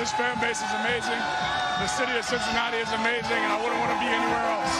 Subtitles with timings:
[0.00, 1.20] This fan base is amazing.
[1.76, 4.72] The city of Cincinnati is amazing, and I wouldn't want to be anywhere else.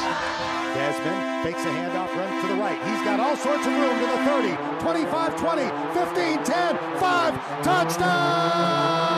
[0.72, 2.80] Desmond fakes a handoff, runs to the right.
[2.88, 9.10] He's got all sorts of room to the 30, 25, 20, 15, 10, 5, touchdown!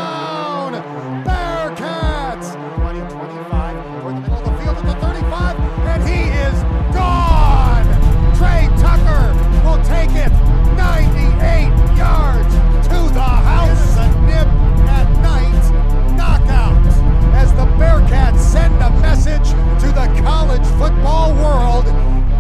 [20.03, 21.85] The college football world.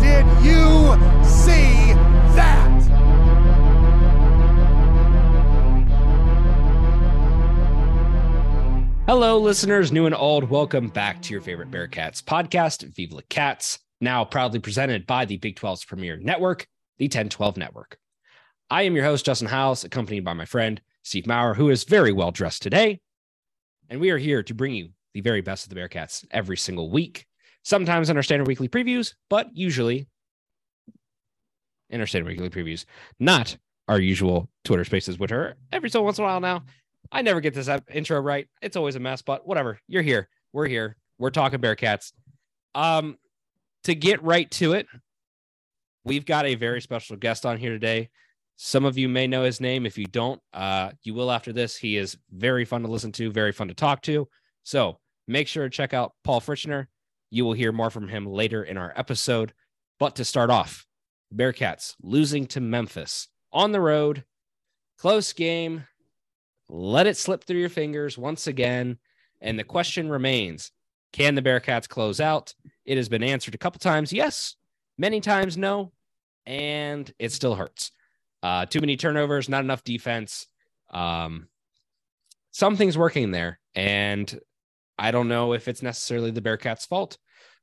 [0.00, 1.92] Did you see
[2.34, 2.82] that?
[9.06, 10.50] Hello, listeners, new and old.
[10.50, 15.36] Welcome back to your favorite Bearcats podcast, Viva la Cats, now proudly presented by the
[15.36, 16.66] Big 12's premier network,
[16.98, 17.96] the 1012 Network.
[18.70, 22.10] I am your host, Justin House, accompanied by my friend, Steve Maurer, who is very
[22.10, 23.00] well dressed today.
[23.88, 26.90] And we are here to bring you the very best of the Bearcats every single
[26.90, 27.26] week,
[27.62, 30.08] sometimes in our standard weekly previews, but usually
[31.90, 32.84] in our standard weekly previews,
[33.20, 33.56] not
[33.88, 36.64] our usual Twitter spaces, which are every so once in a while now.
[37.10, 38.48] I never get this intro right.
[38.62, 39.78] It's always a mess, but whatever.
[39.86, 40.28] You're here.
[40.52, 40.96] We're here.
[41.18, 42.12] We're talking Bearcats.
[42.74, 43.18] Um,
[43.84, 44.86] to get right to it,
[46.04, 48.08] we've got a very special guest on here today.
[48.56, 49.84] Some of you may know his name.
[49.84, 51.76] If you don't, uh, you will after this.
[51.76, 54.28] He is very fun to listen to, very fun to talk to.
[54.62, 56.86] So make sure to check out Paul Fritchner.
[57.32, 59.54] You will hear more from him later in our episode.
[59.98, 60.86] But to start off,
[61.34, 64.24] Bearcats losing to Memphis on the road,
[64.98, 65.86] close game.
[66.68, 68.98] Let it slip through your fingers once again.
[69.40, 70.72] And the question remains
[71.14, 72.52] can the Bearcats close out?
[72.84, 74.56] It has been answered a couple times yes,
[74.98, 75.90] many times no,
[76.44, 77.92] and it still hurts.
[78.42, 80.48] Uh, too many turnovers, not enough defense.
[80.90, 81.48] Um,
[82.50, 83.58] something's working there.
[83.74, 84.38] And
[85.02, 87.18] I don't know if it's necessarily the Bearcats' fault,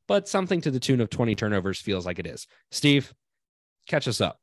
[0.09, 2.45] but something to the tune of 20 turnovers feels like it is.
[2.69, 3.13] Steve,
[3.87, 4.41] catch us up.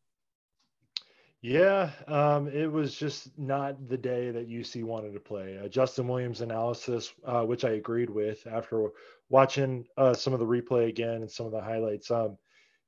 [1.42, 5.58] Yeah, um, it was just not the day that UC wanted to play.
[5.62, 8.88] Uh, Justin Williams' analysis, uh, which I agreed with after
[9.28, 12.10] watching uh, some of the replay again and some of the highlights.
[12.10, 12.38] Um,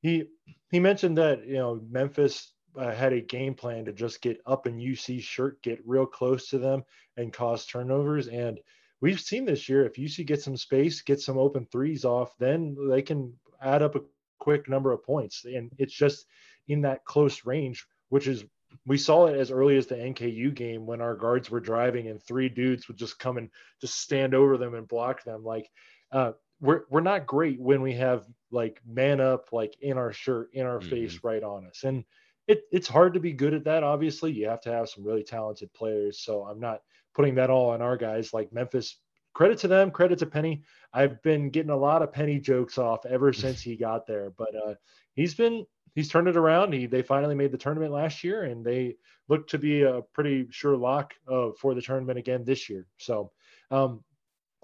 [0.00, 0.24] he
[0.70, 4.66] he mentioned that you know Memphis uh, had a game plan to just get up
[4.66, 6.82] in UC's shirt, get real close to them,
[7.18, 8.28] and cause turnovers.
[8.28, 8.58] And
[9.00, 12.76] we've seen this year if UC gets some space, get some open threes off, then
[12.88, 14.00] they can add up a
[14.38, 15.44] quick number of points.
[15.44, 16.26] And it's just
[16.68, 18.44] in that close range which is
[18.86, 22.22] we saw it as early as the NKU game when our guards were driving and
[22.22, 23.50] three dudes would just come and
[23.80, 25.42] just stand over them and block them.
[25.42, 25.70] Like
[26.12, 30.50] uh, we're we're not great when we have like man up like in our shirt
[30.52, 30.90] in our mm-hmm.
[30.90, 32.04] face right on us, and
[32.46, 33.82] it it's hard to be good at that.
[33.82, 36.20] Obviously, you have to have some really talented players.
[36.20, 36.82] So I'm not
[37.14, 38.32] putting that all on our guys.
[38.32, 38.98] Like Memphis,
[39.34, 40.62] credit to them, credit to Penny.
[40.92, 44.54] I've been getting a lot of Penny jokes off ever since he got there, but
[44.54, 44.74] uh,
[45.14, 46.72] he's been he's turned it around.
[46.72, 48.96] He they finally made the tournament last year, and they
[49.28, 52.86] look to be a pretty sure lock uh, for the tournament again this year.
[52.98, 53.32] So
[53.70, 54.02] um,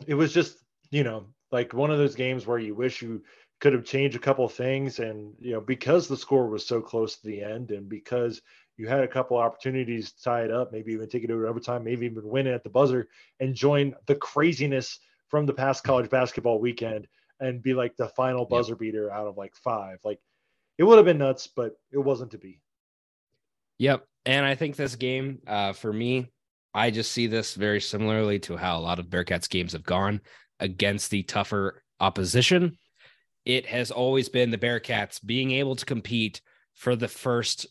[0.07, 0.57] it was just
[0.91, 3.23] you know like one of those games where you wish you
[3.61, 7.17] could have changed a couple things, and you know because the score was so close
[7.17, 8.41] to the end, and because
[8.77, 11.85] you had a couple opportunities to tie it up, maybe even take it over overtime,
[11.85, 13.09] maybe even win it at the buzzer,
[13.41, 14.99] and join the craziness
[15.29, 17.07] from the past college basketball weekend
[17.41, 19.99] and be like the final buzzer beater out of like five.
[20.05, 20.21] Like
[20.79, 22.61] it would have been nuts, but it wasn't to be.
[23.79, 24.07] Yep.
[24.27, 26.31] And I think this game, uh, for me,
[26.73, 30.21] I just see this very similarly to how a lot of Bearcats games have gone
[30.61, 32.79] against the tougher opposition.
[33.45, 36.41] It has always been the Bearcats being able to compete
[36.75, 37.67] for the first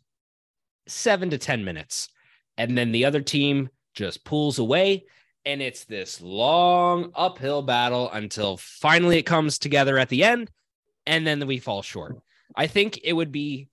[0.87, 2.09] seven to 10 minutes.
[2.57, 5.05] And then the other team just pulls away.
[5.45, 10.49] And it's this long uphill battle until finally it comes together at the end.
[11.05, 12.19] And then we fall short.
[12.55, 13.67] I think it would be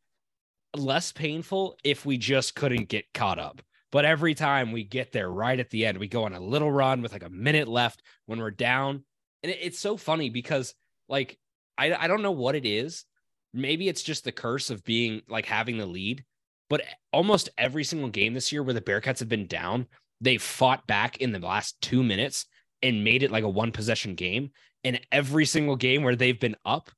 [0.76, 3.62] less painful if we just couldn't get caught up.
[3.92, 6.70] But every time we get there right at the end, we go on a little
[6.70, 9.04] run with like a minute left when we're down.
[9.42, 10.74] And it's so funny because,
[11.08, 11.38] like,
[11.76, 13.04] I, I don't know what it is.
[13.52, 16.24] Maybe it's just the curse of being like having the lead.
[16.70, 16.82] But
[17.12, 19.86] almost every single game this year where the Bearcats have been down,
[20.22, 22.46] they fought back in the last two minutes
[22.80, 24.52] and made it like a one possession game.
[24.84, 26.90] And every single game where they've been up,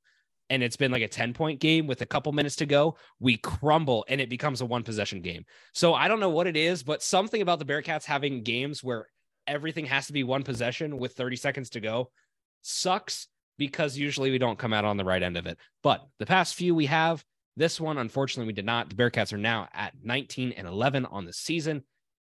[0.51, 3.39] and it's been like a 10 point game with a couple minutes to go, we
[3.39, 5.45] crumble and it becomes a one possession game.
[5.73, 9.07] So I don't know what it is, but something about the Bearcats having games where
[9.47, 12.11] everything has to be one possession with 30 seconds to go
[12.61, 13.29] sucks
[13.59, 15.59] because usually we don't come out on the right end of it.
[15.83, 17.25] But the past few we have,
[17.57, 18.89] this one, unfortunately, we did not.
[18.89, 21.85] The Bearcats are now at 19 and 11 on the season,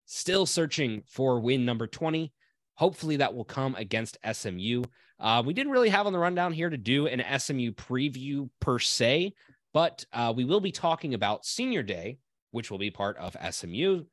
[0.05, 2.31] still searching for win number 20.
[2.75, 4.83] Hopefully that will come against SMU.
[5.19, 8.79] Uh, we didn't really have on the rundown here to do an SMU preview per
[8.79, 9.33] se,
[9.73, 12.17] but uh, we will be talking about Senior Day,
[12.51, 14.03] which will be part of SMU.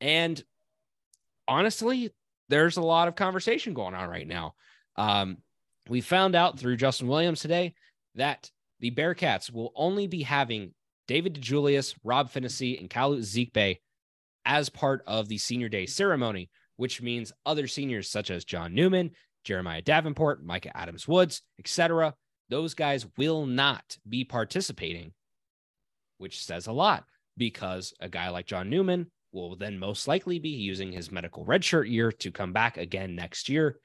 [0.00, 0.42] And
[1.48, 2.10] honestly,
[2.48, 4.54] there's a lot of conversation going on right now.
[4.96, 5.38] Um,
[5.88, 7.74] we found out through Justin Williams today
[8.16, 8.50] that
[8.80, 10.72] the Bearcats will only be having
[11.06, 13.78] David DeJulius, Rob Phinisee, and Kalu Ezikpe
[14.44, 19.10] as part of the senior day ceremony, which means other seniors such as John Newman,
[19.44, 22.14] Jeremiah Davenport, Mika Adams Woods, etc.
[22.48, 25.12] Those guys will not be participating,
[26.18, 27.04] which says a lot
[27.36, 31.88] because a guy like John Newman will then most likely be using his medical redshirt
[31.88, 33.78] year to come back again next year.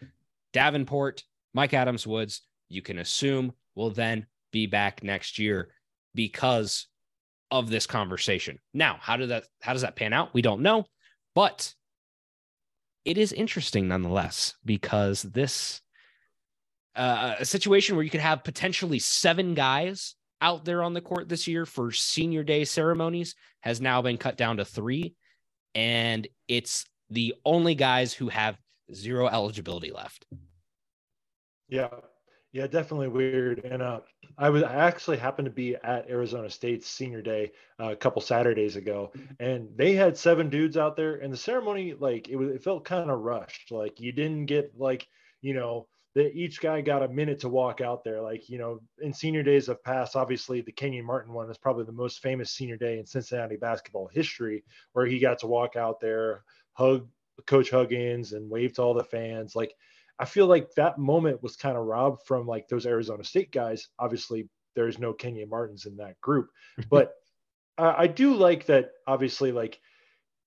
[0.53, 5.67] Davenport, Mika Adams Woods, you can assume will then be back next year
[6.15, 6.87] because
[7.51, 8.57] of this conversation.
[8.73, 10.33] Now, how did that how does that pan out?
[10.33, 10.85] We don't know,
[11.35, 11.73] but
[13.03, 15.81] it is interesting nonetheless because this
[16.95, 21.27] uh, a situation where you could have potentially seven guys out there on the court
[21.27, 25.13] this year for senior day ceremonies has now been cut down to three
[25.73, 28.57] and it's the only guys who have
[28.93, 30.25] zero eligibility left
[31.67, 31.89] yeah
[32.55, 33.99] yeah definitely weird and uh
[34.37, 38.21] I was I actually happened to be at Arizona State's senior day uh, a couple
[38.21, 42.49] Saturdays ago, and they had seven dudes out there, and the ceremony like it was
[42.49, 43.71] it felt kind of rushed.
[43.71, 45.07] Like you didn't get like
[45.41, 48.21] you know that each guy got a minute to walk out there.
[48.21, 51.85] Like you know in senior days of past, obviously the Kenyon Martin one is probably
[51.85, 56.01] the most famous senior day in Cincinnati basketball history, where he got to walk out
[56.01, 56.43] there,
[56.73, 57.07] hug
[57.47, 59.55] Coach Huggins, and wave to all the fans.
[59.55, 59.73] Like
[60.17, 63.89] I feel like that moment was kind of robbed from like those Arizona State guys.
[63.99, 66.49] Obviously, there's no Kenyon Martins in that group,
[66.89, 67.13] but
[67.77, 68.91] I, I do like that.
[69.07, 69.79] Obviously, like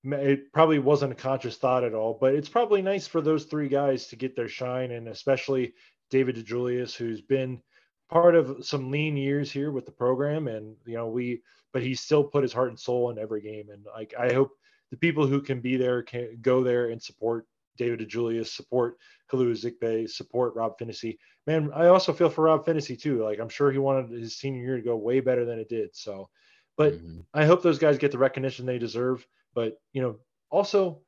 [0.03, 3.67] it probably wasn't a conscious thought at all, but it's probably nice for those three
[3.67, 5.73] guys to get their shine, and especially
[6.09, 7.61] David DeJulius, who's been
[8.09, 11.41] part of some lean years here with the program, and you know we,
[11.73, 14.51] but he still put his heart and soul in every game, and like I hope
[14.91, 17.45] the people who can be there can go there and support
[17.79, 18.97] David DeJulius, support
[19.31, 21.17] Kalu Ezikpe, support Rob Phinisee.
[21.47, 23.23] Man, I also feel for Rob Phinisee too.
[23.23, 25.95] Like I'm sure he wanted his senior year to go way better than it did.
[25.95, 26.29] So,
[26.77, 27.21] but mm-hmm.
[27.33, 29.25] I hope those guys get the recognition they deserve.
[29.55, 30.17] But you know,
[30.51, 31.01] also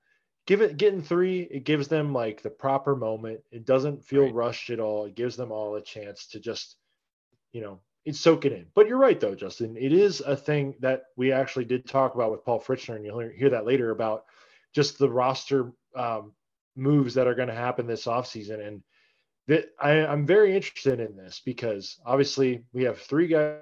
[0.48, 3.42] give it getting three, it gives them like the proper moment.
[3.52, 4.34] It doesn't feel right.
[4.34, 5.06] rushed at all.
[5.06, 6.78] It gives them all a chance to just,
[7.52, 8.66] you know, it's soak it in.
[8.74, 9.78] But you're right though, Justin.
[9.78, 13.30] It is a thing that we actually did talk about with Paul Fritzner, and you'll
[13.30, 14.26] hear that later about
[14.74, 16.34] just the roster um,
[16.76, 18.66] moves that are going to happen this offseason.
[18.66, 18.84] And
[19.48, 23.60] that I, I'm very interested in this because obviously we have three guys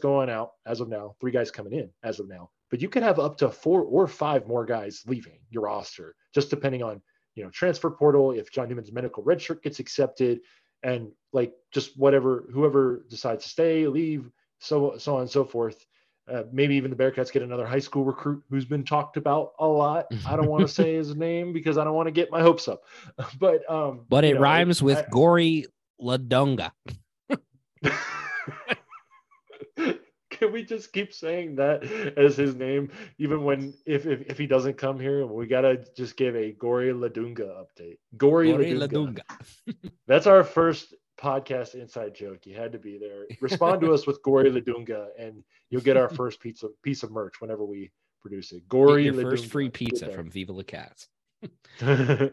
[0.00, 2.50] going out as of now, three guys coming in as of now.
[2.70, 6.50] But you could have up to four or five more guys leaving your roster, just
[6.50, 7.02] depending on
[7.34, 8.30] you know transfer portal.
[8.30, 10.40] If John Newman's medical red shirt gets accepted,
[10.82, 14.30] and like just whatever whoever decides to stay, leave,
[14.60, 15.84] so so on and so forth.
[16.30, 19.66] Uh, maybe even the Bearcats get another high school recruit who's been talked about a
[19.66, 20.06] lot.
[20.26, 22.68] I don't want to say his name because I don't want to get my hopes
[22.68, 22.84] up.
[23.38, 25.66] But um, but it know, rhymes with I, Gory
[26.00, 26.72] Ladunga.
[30.30, 31.84] Can we just keep saying that
[32.16, 36.16] as his name, even when if if, if he doesn't come here, we gotta just
[36.16, 37.98] give a Gory Ladunga update.
[38.16, 39.20] Gory, Gory Ladunga.
[39.68, 39.90] Ladunga.
[40.06, 42.46] That's our first podcast inside joke.
[42.46, 43.26] You had to be there.
[43.40, 47.40] Respond to us with Gory Ladunga, and you'll get our first pizza piece of merch
[47.40, 48.68] whenever we produce it.
[48.68, 49.22] Gory Ladunga.
[49.22, 51.08] first free pizza from Viva La Cats.
[51.80, 52.30] um,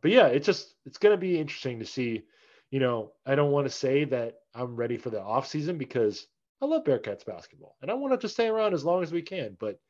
[0.00, 2.22] but yeah, it's just it's going to be interesting to see.
[2.70, 6.26] You know, I don't want to say that I'm ready for the off season because
[6.62, 9.22] I love Bearcats basketball and I want it to stay around as long as we
[9.22, 9.56] can.
[9.58, 9.80] But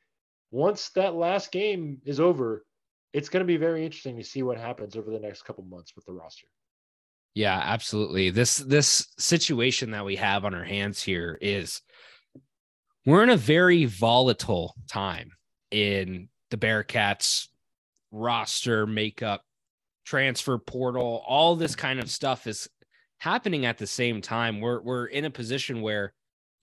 [0.51, 2.65] once that last game is over,
[3.13, 5.95] it's going to be very interesting to see what happens over the next couple months
[5.95, 6.47] with the roster.
[7.35, 8.31] Yeah, absolutely.
[8.31, 11.81] This this situation that we have on our hands here is
[13.07, 15.31] we're in a very volatile time
[15.71, 17.47] in the Bearcats
[18.11, 19.43] roster makeup,
[20.05, 22.69] transfer portal, all this kind of stuff is
[23.19, 24.61] happening at the same time.
[24.61, 26.13] We're we're in a position where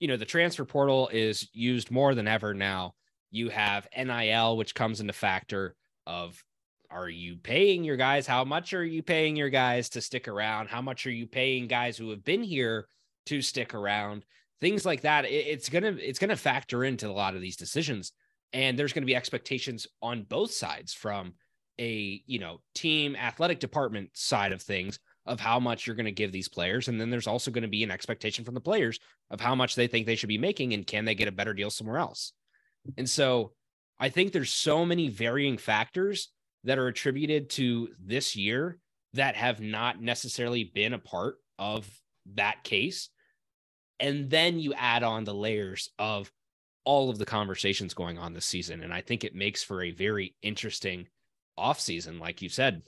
[0.00, 2.94] you know the transfer portal is used more than ever now.
[3.30, 5.74] You have NIL, which comes into factor
[6.06, 6.42] of
[6.90, 8.26] are you paying your guys?
[8.26, 10.68] How much are you paying your guys to stick around?
[10.68, 12.88] How much are you paying guys who have been here
[13.26, 14.24] to stick around?
[14.60, 15.24] Things like that.
[15.26, 18.12] It's gonna it's gonna factor into a lot of these decisions,
[18.52, 21.34] and there's gonna be expectations on both sides from
[21.78, 26.12] a you know team athletic department side of things of how much you're going to
[26.12, 28.98] give these players and then there's also going to be an expectation from the players
[29.30, 31.54] of how much they think they should be making and can they get a better
[31.54, 32.32] deal somewhere else
[32.96, 33.52] and so
[34.00, 36.30] I think there's so many varying factors
[36.68, 38.78] that are attributed to this year
[39.14, 41.88] that have not necessarily been a part of
[42.34, 43.08] that case.
[43.98, 46.30] And then you add on the layers of
[46.84, 48.82] all of the conversations going on this season.
[48.82, 51.06] And I think it makes for a very interesting
[51.58, 52.82] offseason, like you said.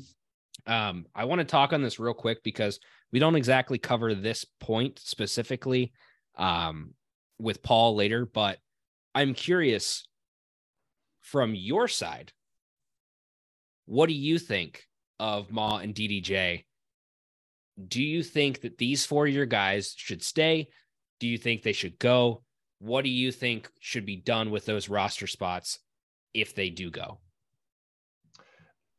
[0.67, 2.81] Um, I want to talk on this real quick because
[3.13, 5.95] we don't exactly cover this point specifically
[6.37, 6.93] um,
[7.39, 8.59] with Paul later, but
[9.15, 10.07] I'm curious
[11.23, 12.35] from your side,
[13.91, 14.87] what do you think
[15.19, 16.63] of Ma and DDJ?
[17.89, 20.69] Do you think that these four year guys should stay?
[21.19, 22.45] Do you think they should go?
[22.79, 25.81] What do you think should be done with those roster spots
[26.33, 27.19] if they do go?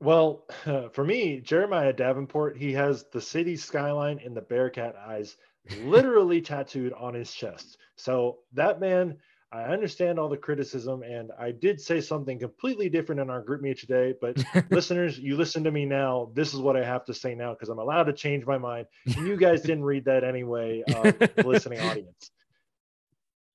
[0.01, 0.45] Well,
[0.91, 5.38] for me, Jeremiah Davenport, he has the city skyline and the Bearcat eyes
[5.83, 7.77] literally tattooed on his chest.
[7.95, 9.19] So that man,
[9.53, 13.62] I understand all the criticism, and I did say something completely different in our group
[13.62, 14.13] meet today.
[14.20, 14.41] But
[14.72, 16.29] listeners, you listen to me now.
[16.34, 18.88] This is what I have to say now because I'm allowed to change my mind.
[19.05, 21.12] And you guys didn't read that anyway, uh,
[21.43, 22.31] listening audience.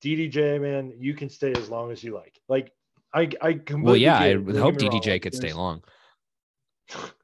[0.04, 2.38] DDJ, man, you can stay as long as you like.
[2.46, 2.72] Like
[3.14, 5.20] I, I well, yeah, I would hope DDJ wrong.
[5.20, 5.82] could stay long.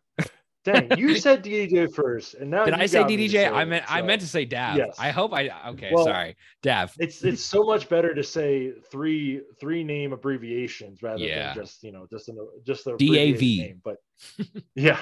[0.65, 3.31] Dang, you said DDJ first, and now did I say DDJ?
[3.31, 3.95] Say I meant so.
[3.95, 4.77] I meant to say Dav.
[4.77, 4.97] Yes.
[4.99, 5.91] I hope I okay.
[5.93, 6.95] Well, sorry, Dav.
[6.99, 11.55] It's it's so much better to say three three name abbreviations rather yeah.
[11.55, 13.81] than just you know just an just the DAV name.
[13.83, 13.97] But
[14.75, 14.99] yeah,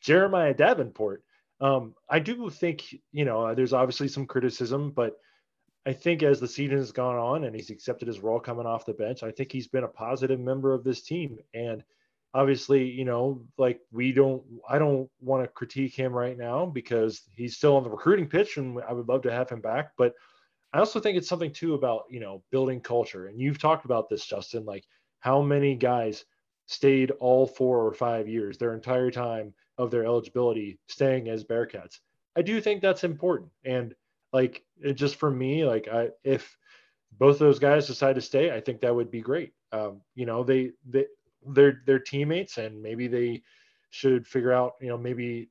[0.00, 1.22] Jeremiah Davenport.
[1.60, 5.16] Um, I do think you know there's obviously some criticism, but
[5.86, 8.86] I think as the season has gone on and he's accepted his role coming off
[8.86, 11.84] the bench, I think he's been a positive member of this team and
[12.34, 17.22] obviously, you know, like we don't, I don't want to critique him right now because
[17.34, 19.92] he's still on the recruiting pitch and I would love to have him back.
[19.96, 20.14] But
[20.72, 23.28] I also think it's something too about, you know, building culture.
[23.28, 24.84] And you've talked about this, Justin, like
[25.20, 26.24] how many guys
[26.66, 32.00] stayed all four or five years, their entire time of their eligibility, staying as Bearcats.
[32.36, 33.50] I do think that's important.
[33.64, 33.94] And
[34.32, 36.58] like, it just for me, like, I, if,
[37.16, 39.52] both those guys decide to stay, I think that would be great.
[39.70, 41.06] Um, you know, they, they
[41.48, 43.42] their their teammates and maybe they
[43.90, 45.48] should figure out you know maybe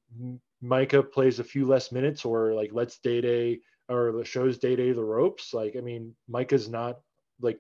[0.62, 3.60] Mika plays a few less minutes or like let's Day Day
[3.90, 5.54] or shows Day Day the ropes.
[5.54, 7.00] Like I mean Mika's not
[7.42, 7.60] like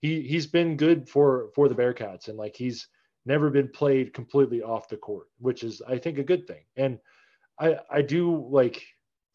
[0.00, 2.88] he he's been good for for the Bearcats and like he's
[3.26, 6.62] never been played completely off the court, which is I think a good thing.
[6.76, 6.98] And
[7.58, 8.82] I I do like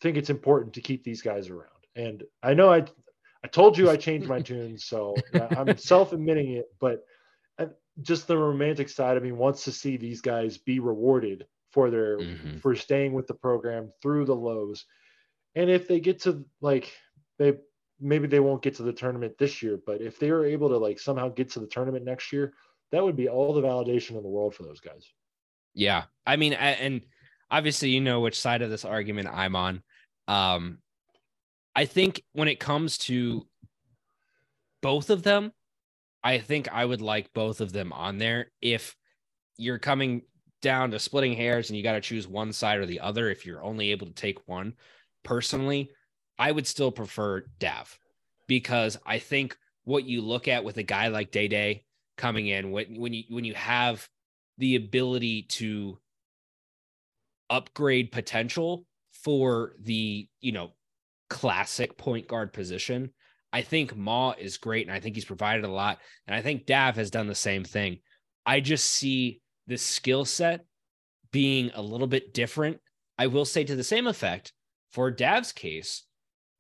[0.02, 1.70] think it's important to keep these guys around.
[1.96, 2.86] And I know I
[3.44, 7.04] I told you I changed my tunes, so I'm self admitting it, but
[8.02, 12.18] just the romantic side of me wants to see these guys be rewarded for their
[12.18, 12.58] mm-hmm.
[12.58, 14.86] for staying with the program through the lows.
[15.56, 16.92] And if they get to like
[17.38, 17.54] they
[18.00, 20.78] maybe they won't get to the tournament this year, but if they are able to
[20.78, 22.54] like somehow get to the tournament next year,
[22.92, 25.06] that would be all the validation in the world for those guys.
[25.74, 26.06] Yeah.
[26.26, 27.02] I mean and
[27.52, 29.84] obviously you know which side of this argument I'm on.
[30.28, 30.80] Um
[31.76, 33.48] I think when it comes to
[34.82, 35.52] both of them,
[36.24, 38.52] I think I would like both of them on there.
[38.62, 38.96] If
[39.58, 40.24] you're coming
[40.62, 43.46] down to splitting hairs and you got to choose one side or the other, if
[43.46, 44.74] you're only able to take one,
[45.24, 45.92] personally,
[46.38, 47.98] I would still prefer Dav
[48.48, 51.84] because I think what you look at with a guy like Day Day
[52.18, 54.08] coming in when when you when you have
[54.58, 55.98] the ability to
[57.50, 60.72] upgrade potential for the you know
[61.30, 63.12] classic point guard position
[63.52, 66.00] I think Ma is great and I think he's provided a lot.
[66.28, 68.00] And I think Dav has done the same thing.
[68.46, 70.66] I just see the skill set
[71.32, 72.80] being a little bit different.
[73.18, 74.54] I will say to the same effect
[74.92, 76.04] for Dav's case,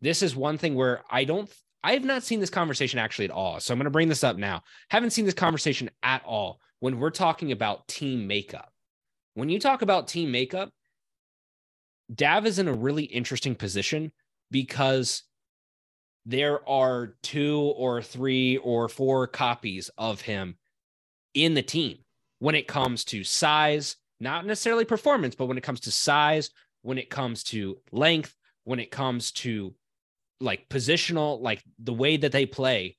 [0.01, 1.51] this is one thing where I don't,
[1.83, 3.59] I have not seen this conversation actually at all.
[3.59, 4.63] So I'm going to bring this up now.
[4.89, 8.71] Haven't seen this conversation at all when we're talking about team makeup.
[9.35, 10.69] When you talk about team makeup,
[12.13, 14.11] Dav is in a really interesting position
[14.51, 15.23] because
[16.25, 20.55] there are two or three or four copies of him
[21.33, 21.97] in the team
[22.39, 26.97] when it comes to size, not necessarily performance, but when it comes to size, when
[26.97, 29.73] it comes to length, when it comes to
[30.39, 32.97] like positional, like the way that they play,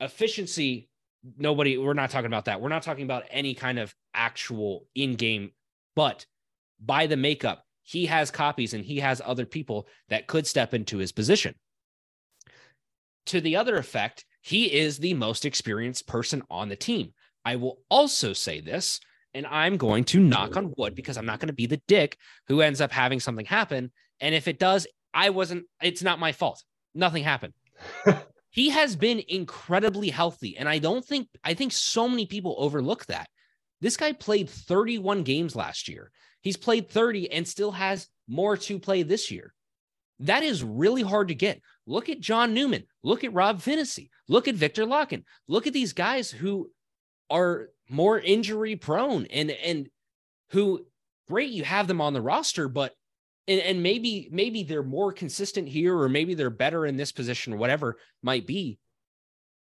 [0.00, 0.88] efficiency.
[1.36, 2.60] Nobody, we're not talking about that.
[2.60, 5.50] We're not talking about any kind of actual in game,
[5.96, 6.24] but
[6.80, 10.98] by the makeup, he has copies and he has other people that could step into
[10.98, 11.54] his position
[13.26, 17.12] to the other effect, he is the most experienced person on the team.
[17.44, 19.00] I will also say this,
[19.34, 22.16] and I'm going to knock on wood because I'm not going to be the dick
[22.48, 23.92] who ends up having something happen.
[24.20, 26.62] And if it does, I wasn't, it's not my fault.
[26.94, 27.52] Nothing happened.
[28.50, 30.56] he has been incredibly healthy.
[30.56, 33.28] And I don't think, I think so many people overlook that.
[33.80, 36.10] This guy played 31 games last year.
[36.40, 39.52] He's played 30 and still has more to play this year.
[40.20, 41.60] That is really hard to get.
[41.86, 42.84] Look at John Newman.
[43.02, 44.08] Look at Rob Phinisee.
[44.28, 45.24] Look at Victor Lakhin.
[45.46, 46.70] Look at these guys who
[47.30, 49.88] are more injury prone and and
[50.50, 50.86] who
[51.28, 52.92] great you have them on the roster, but
[53.48, 57.52] and, and maybe maybe they're more consistent here or maybe they're better in this position
[57.52, 58.78] or whatever might be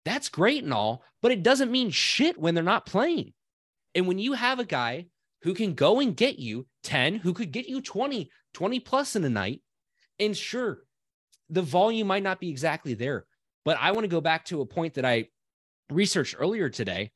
[0.06, 3.34] that's great and all but it doesn't mean shit when they're not playing
[3.96, 5.06] and when you have a guy
[5.42, 9.24] who can go and get you 10 who could get you 20 20 plus in
[9.24, 9.62] a night
[10.26, 10.84] and sure
[11.50, 13.26] the volume might not be exactly there
[13.66, 15.28] but i want to go back to a point that i
[15.92, 17.12] researched earlier today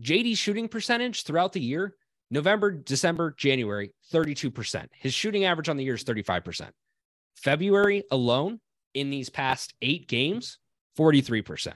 [0.00, 1.94] jd's shooting percentage throughout the year
[2.30, 4.86] November, December, January, 32%.
[4.92, 6.70] His shooting average on the year is 35%.
[7.36, 8.60] February alone
[8.94, 10.58] in these past eight games,
[10.98, 11.74] 43%.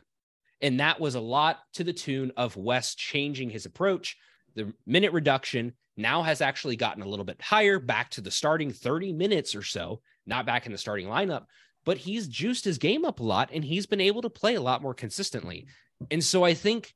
[0.60, 4.16] And that was a lot to the tune of Wes changing his approach.
[4.54, 8.70] The minute reduction now has actually gotten a little bit higher, back to the starting
[8.70, 11.44] 30 minutes or so, not back in the starting lineup,
[11.84, 14.60] but he's juiced his game up a lot and he's been able to play a
[14.60, 15.66] lot more consistently.
[16.10, 16.94] And so I think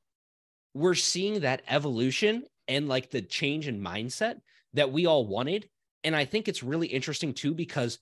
[0.73, 4.35] we're seeing that evolution and like the change in mindset
[4.73, 5.69] that we all wanted.
[6.03, 7.99] And I think it's really interesting too, because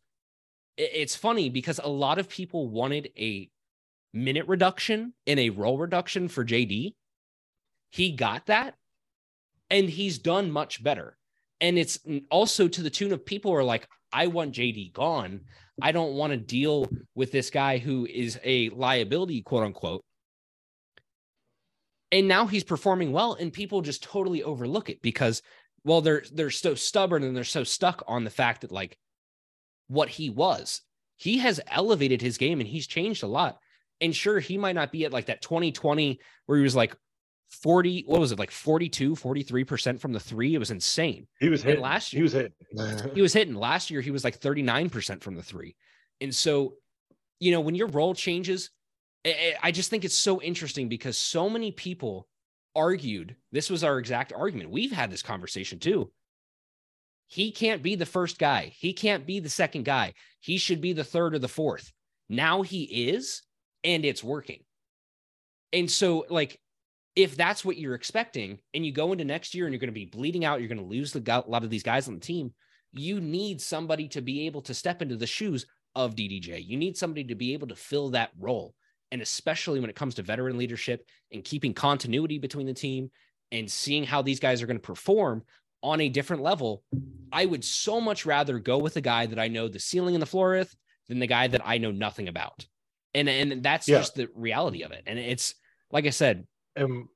[0.77, 3.49] it's funny because a lot of people wanted a
[4.13, 6.95] minute reduction and a role reduction for JD.
[7.89, 8.75] He got that
[9.69, 11.17] and he's done much better.
[11.59, 15.41] And it's also to the tune of people are like, I want JD gone.
[15.81, 20.03] I don't want to deal with this guy who is a liability, quote unquote
[22.11, 25.41] and now he's performing well and people just totally overlook it because
[25.83, 28.97] well they're they're so stubborn and they're so stuck on the fact that like
[29.87, 30.81] what he was
[31.17, 33.57] he has elevated his game and he's changed a lot
[33.99, 36.95] and sure he might not be at like that 2020 where he was like
[37.49, 41.63] 40 what was it like 42 43% from the 3 it was insane he was
[41.63, 42.51] hitting last year he was hitting
[43.15, 45.75] he was hitting last year he was like 39% from the 3
[46.19, 46.73] and so
[47.39, 48.71] you know when your role changes
[49.61, 52.27] I just think it's so interesting because so many people
[52.75, 54.69] argued this was our exact argument.
[54.69, 56.11] We've had this conversation too.
[57.25, 58.71] He can't be the first guy.
[58.77, 60.13] He can't be the second guy.
[60.39, 61.91] He should be the third or the fourth.
[62.29, 63.41] Now he is,
[63.83, 64.61] and it's working.
[65.73, 66.59] And so, like,
[67.17, 69.93] if that's what you're expecting, and you go into next year and you're going to
[69.93, 72.19] be bleeding out, you're going to lose the, a lot of these guys on the
[72.19, 72.53] team.
[72.93, 76.65] You need somebody to be able to step into the shoes of DDJ.
[76.65, 78.73] You need somebody to be able to fill that role
[79.11, 83.09] and especially when it comes to veteran leadership and keeping continuity between the team
[83.51, 85.43] and seeing how these guys are going to perform
[85.83, 86.83] on a different level,
[87.31, 90.21] I would so much rather go with a guy that I know the ceiling and
[90.21, 90.75] the floor with
[91.07, 92.65] than the guy that I know nothing about.
[93.13, 93.99] And and that's yeah.
[93.99, 95.03] just the reality of it.
[95.07, 95.55] And it's
[95.91, 96.45] like I said.
[96.77, 97.09] Um,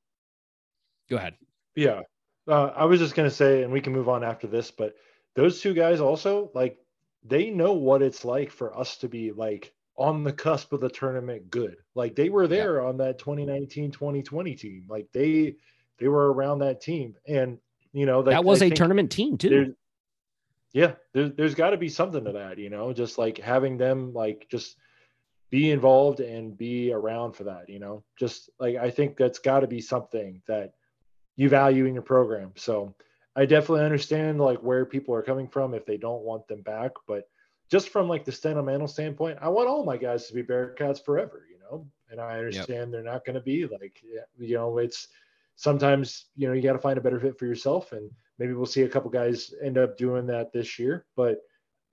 [1.09, 1.35] go ahead.
[1.75, 2.01] Yeah.
[2.47, 4.95] Uh, I was just gonna say, and we can move on after this, but
[5.35, 6.77] those two guys also like
[7.23, 10.89] they know what it's like for us to be like on the cusp of the
[10.89, 11.77] tournament good.
[11.95, 12.87] Like they were there yeah.
[12.87, 14.85] on that 2019 2020 team.
[14.89, 15.55] Like they
[15.99, 17.15] they were around that team.
[17.27, 17.59] And
[17.93, 19.75] you know, that was I a tournament team too.
[20.73, 24.13] Yeah, there, there's got to be something to that, you know, just like having them
[24.13, 24.77] like just
[25.51, 29.59] be involved and be around for that, you know, just like I think that's got
[29.59, 30.73] to be something that
[31.35, 32.53] you value in your program.
[32.55, 32.95] So
[33.35, 36.91] I definitely understand like where people are coming from if they don't want them back,
[37.05, 37.29] but
[37.69, 41.45] just from like the sentimental standpoint, I want all my guys to be Bearcats forever,
[41.49, 41.85] you know.
[42.09, 42.91] And I understand yep.
[42.91, 44.01] they're not going to be like,
[44.37, 45.07] you know, it's
[45.55, 48.09] sometimes you know you got to find a better fit for yourself, and
[48.39, 51.05] maybe we'll see a couple guys end up doing that this year.
[51.15, 51.39] But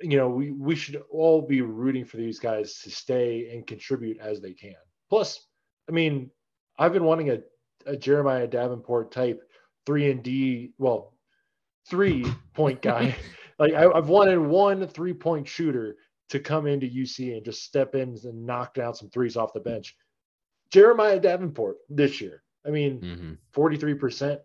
[0.00, 4.18] you know, we we should all be rooting for these guys to stay and contribute
[4.18, 4.76] as they can.
[5.08, 5.46] Plus,
[5.88, 6.30] I mean,
[6.78, 7.38] I've been wanting a,
[7.86, 9.42] a Jeremiah Davenport type
[9.86, 11.14] three and D, well,
[11.88, 13.16] three point guy
[13.58, 15.96] like I, have wanted one three point shooter
[16.30, 19.60] to come into UC and just step in and knock down some threes off the
[19.60, 19.96] bench.
[20.70, 22.42] Jeremiah Davenport this year.
[22.66, 23.60] I mean, mm-hmm.
[23.60, 24.38] 43%.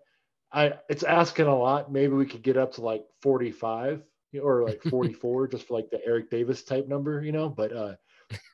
[0.54, 1.92] I it's asking a lot.
[1.92, 3.04] Maybe we could get up to like
[4.34, 7.50] 45 or like 44 just for like the Eric Davis type number, you know.
[7.50, 7.96] But uh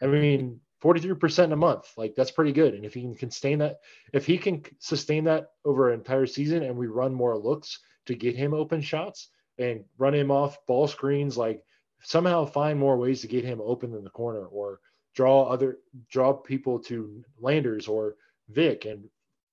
[0.01, 2.73] I mean 43% a month, like that's pretty good.
[2.73, 3.79] And if he can sustain that,
[4.13, 8.15] if he can sustain that over an entire season and we run more looks to
[8.15, 11.63] get him open shots, and run him off ball screens, like
[12.01, 14.79] somehow find more ways to get him open in the corner or
[15.13, 18.15] draw other draw people to Landers or
[18.47, 19.03] Vic and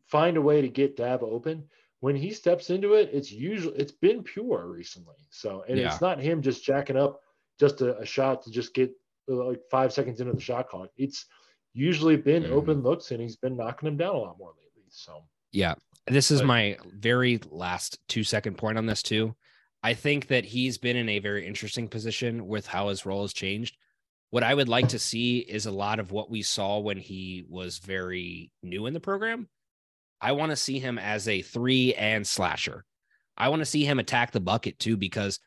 [0.07, 1.65] find a way to get Dav open.
[2.07, 5.17] When he steps into it, it's usually it's been pure recently.
[5.31, 5.89] So and yeah.
[5.91, 7.21] it's not him just jacking up
[7.59, 8.93] just a, a shot to just get
[9.27, 10.91] like five seconds into the shot clock.
[10.97, 11.27] It's
[11.75, 12.51] usually been Mhm.
[12.53, 14.85] open looks, and he's been knocking them down a lot more lately.
[14.89, 15.75] So Yeah.
[16.07, 19.35] This is But- my very last two second point on this, too.
[19.83, 23.33] I think that he's been in a very interesting position with how his role has
[23.33, 23.77] changed.
[24.31, 27.45] What I would like to see is a lot of what we saw when he
[27.49, 29.49] was very new in the program.
[30.21, 32.85] I want to see him as a three and slasher.
[33.37, 35.39] I want to see him attack the bucket too, because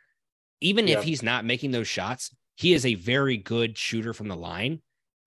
[0.61, 0.99] even Yeah.
[0.99, 4.81] if he's not making those shots, he is a very good shooter from the line.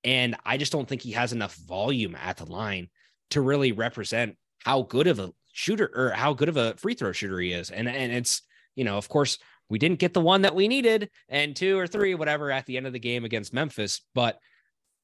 [0.04, 2.90] And I just don't think he has enough volume at the line
[3.30, 7.12] to really represent how good of a shooter or how good of a free throw
[7.12, 7.70] shooter he is.
[7.70, 8.42] And and it's,
[8.74, 11.86] you know, of course, we didn't get the one that we needed and two or
[11.86, 14.02] three, whatever, at the end of the game against Memphis.
[14.14, 14.38] But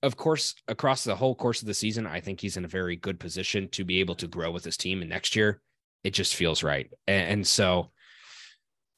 [0.03, 2.97] of course, across the whole course of the season, I think he's in a very
[2.97, 5.01] good position to be able to grow with his team.
[5.01, 5.61] And next year,
[6.05, 6.91] it just feels right.
[7.07, 7.91] And, and so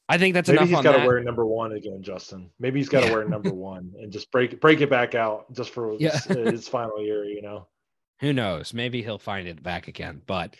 [0.09, 2.51] I think that's maybe enough he's got to wear number one again, Justin.
[2.59, 3.15] Maybe he's got to Yeah.
[3.15, 6.11] wear number one and just break break it back out just for Yeah.
[6.13, 7.25] his, his final year.
[7.25, 7.69] You know.
[8.21, 8.75] Who knows?
[8.75, 10.21] Maybe he'll find it back again.
[10.27, 10.55] But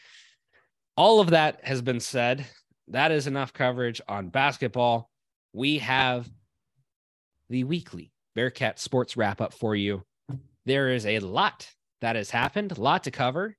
[0.97, 2.47] all of that has been said.
[2.89, 5.11] That is enough coverage on basketball.
[5.53, 6.29] We have
[7.51, 10.05] the weekly Bearcat Sports wrap up for you.
[10.71, 11.69] There is a lot
[12.01, 13.57] that has happened, a lot to cover,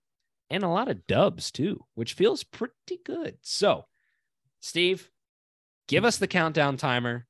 [0.49, 3.37] and a lot of dubs too, which feels pretty good.
[3.41, 3.83] So,
[4.61, 5.11] Steve,
[5.89, 7.27] give us the countdown timer.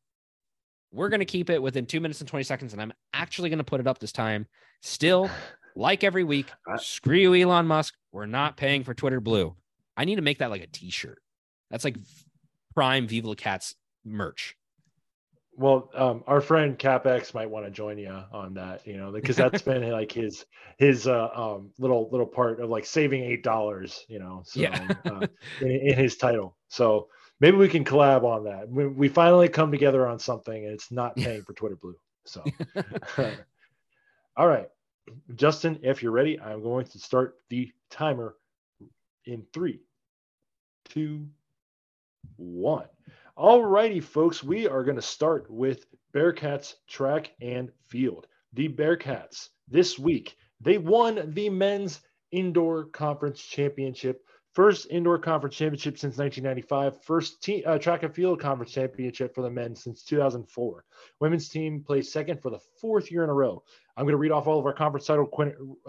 [0.91, 3.57] We're going to keep it within two minutes and 20 seconds, and I'm actually going
[3.57, 4.45] to put it up this time.
[4.83, 5.31] Still,
[5.75, 7.95] like every week, screw you, Elon Musk.
[8.11, 9.55] We're not paying for Twitter Blue.
[9.97, 11.23] I need to make that like a t-shirt.
[11.71, 11.97] That's like
[12.75, 13.73] prime Viva La Cats
[14.05, 14.55] merch.
[15.55, 19.37] Well, um, our friend capex might want to join you on that, you know, because
[19.37, 20.45] that's been like his
[20.77, 24.87] his uh, um, little little part of like saving eight dollars, you know, so, Yeah.
[25.05, 25.27] uh,
[25.59, 26.55] in, in his title.
[26.69, 27.09] So
[27.39, 28.69] maybe we can collab on that.
[28.69, 31.95] We, we finally come together on something, and it's not paying for Twitter Blue.
[32.25, 32.43] So,
[34.37, 34.69] all right,
[35.35, 38.35] Justin, if you're ready, I'm going to start the timer
[39.25, 39.81] in three,
[40.89, 41.27] two,
[42.37, 42.85] one.
[43.41, 48.27] All righty, folks, we are going to start with Bearcats track and field.
[48.53, 52.01] The Bearcats this week, they won the men's
[52.31, 54.23] indoor conference championship.
[54.53, 57.03] First indoor conference championship since 1995.
[57.03, 60.85] First team, uh, track and field conference championship for the men since 2004.
[61.19, 63.63] Women's team plays second for the fourth year in a row.
[63.97, 65.27] I'm going to read off all of our conference title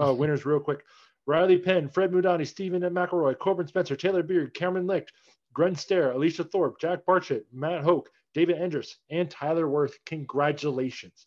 [0.01, 0.87] uh, winners real quick.
[1.27, 5.12] Riley Penn, Fred Mudani, Stephen McElroy, Corbin Spencer, Taylor Beard, Cameron Licht,
[5.53, 9.99] Gren Stair, Alicia Thorpe, Jack Barchett, Matt Hoke, David Endress, and Tyler Worth.
[10.07, 11.27] Congratulations.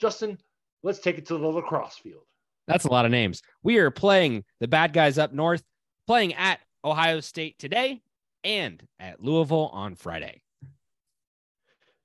[0.00, 0.38] Justin,
[0.82, 2.22] let's take it to the lacrosse field.
[2.66, 3.42] That's a lot of names.
[3.62, 5.62] We are playing the bad guys up north,
[6.06, 8.02] playing at Ohio State today
[8.44, 10.42] and at Louisville on Friday.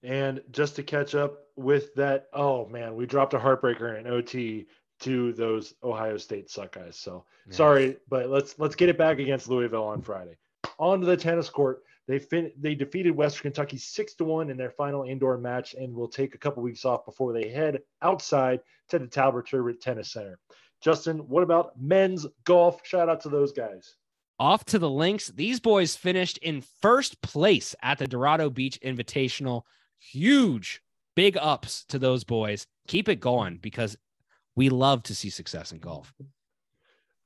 [0.04, 4.66] And just to catch up with that, oh man, we dropped a heartbreaker in OT
[5.02, 6.98] to those Ohio State suck guys.
[6.98, 10.38] So sorry, but let's let's get it back against Louisville on Friday.
[10.82, 11.84] On to the tennis court.
[12.08, 15.96] They fin- they defeated Western Kentucky six to one in their final indoor match, and
[15.96, 20.12] will take a couple weeks off before they head outside to the Talbert Trabert Tennis
[20.12, 20.38] Center.
[20.82, 22.82] Justin, what about men's golf?
[22.84, 23.96] Shout out to those guys.
[24.40, 25.28] Off to the links.
[25.28, 29.62] These boys finished in first place at the Dorado Beach Invitational.
[30.00, 30.82] Huge,
[31.16, 32.66] big ups to those boys.
[32.88, 33.96] Keep it going because
[34.56, 36.12] we love to see success in golf.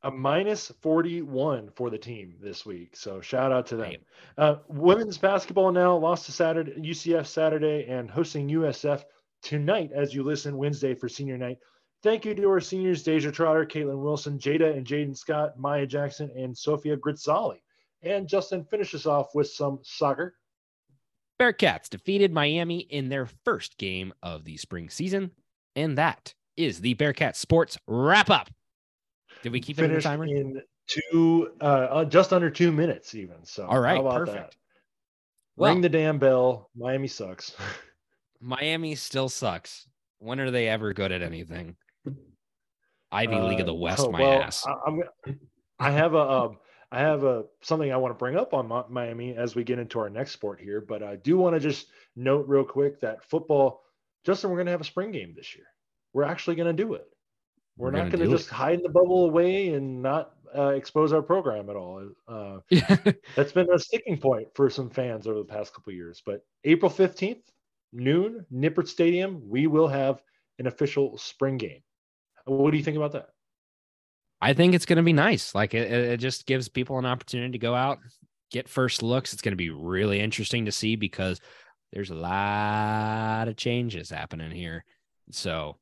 [0.05, 2.95] A minus 41 for the team this week.
[2.95, 3.95] So shout out to them.
[4.37, 9.03] Uh, women's basketball now lost to Saturday, UCF Saturday and hosting USF
[9.41, 11.57] tonight as you listen Wednesday for senior night.
[12.03, 16.29] Thank you to our seniors, Deja Trotter, Caitlin Wilson, Jada and Jaden Scott, Maya Jackson,
[16.37, 17.57] and Sophia Gritzali.
[18.03, 20.35] And Justin finishes off with some soccer.
[21.39, 25.31] Bearcats defeated Miami in their first game of the spring season.
[25.75, 28.51] And that is the Bearcat Sports wrap up.
[29.45, 30.25] Did we keep it in the timer?
[30.25, 33.45] in two, uh, uh, just under two minutes even.
[33.45, 34.35] So All right, perfect.
[34.37, 34.55] that?
[35.55, 36.71] Well, Ring the damn bell.
[36.75, 37.55] Miami sucks.
[38.41, 39.87] Miami still sucks.
[40.17, 41.75] When are they ever good at anything?
[43.11, 44.65] Ivy League of the Uh, West, oh, my well, ass.
[44.65, 45.33] I,
[45.77, 46.57] I have a um,
[46.91, 49.99] I have a something I want to bring up on Miami as we get into
[49.99, 53.83] our next sport here, but I do want to just note real quick that football,
[54.25, 55.67] Justin, we're going to have a spring game this year.
[56.13, 57.05] We're actually going to do it.
[57.77, 61.11] We're, We're not going to just hide in the bubble away and not uh, expose
[61.11, 62.09] our program at all.
[62.27, 62.59] Uh,
[63.35, 66.21] that's been a sticking point for some fans over the past couple of years.
[66.25, 67.41] But April 15th,
[67.91, 70.21] noon, Nippert Stadium, we will have
[70.59, 71.81] an official spring game.
[72.45, 73.29] What do you think about that?
[74.41, 75.55] I think it's going to be nice.
[75.55, 77.99] Like it, it just gives people an opportunity to go out,
[78.51, 79.33] get first looks.
[79.33, 81.41] It's going to be really interesting to see because
[81.91, 84.85] there's a lot of changes happening here.
[85.31, 85.77] So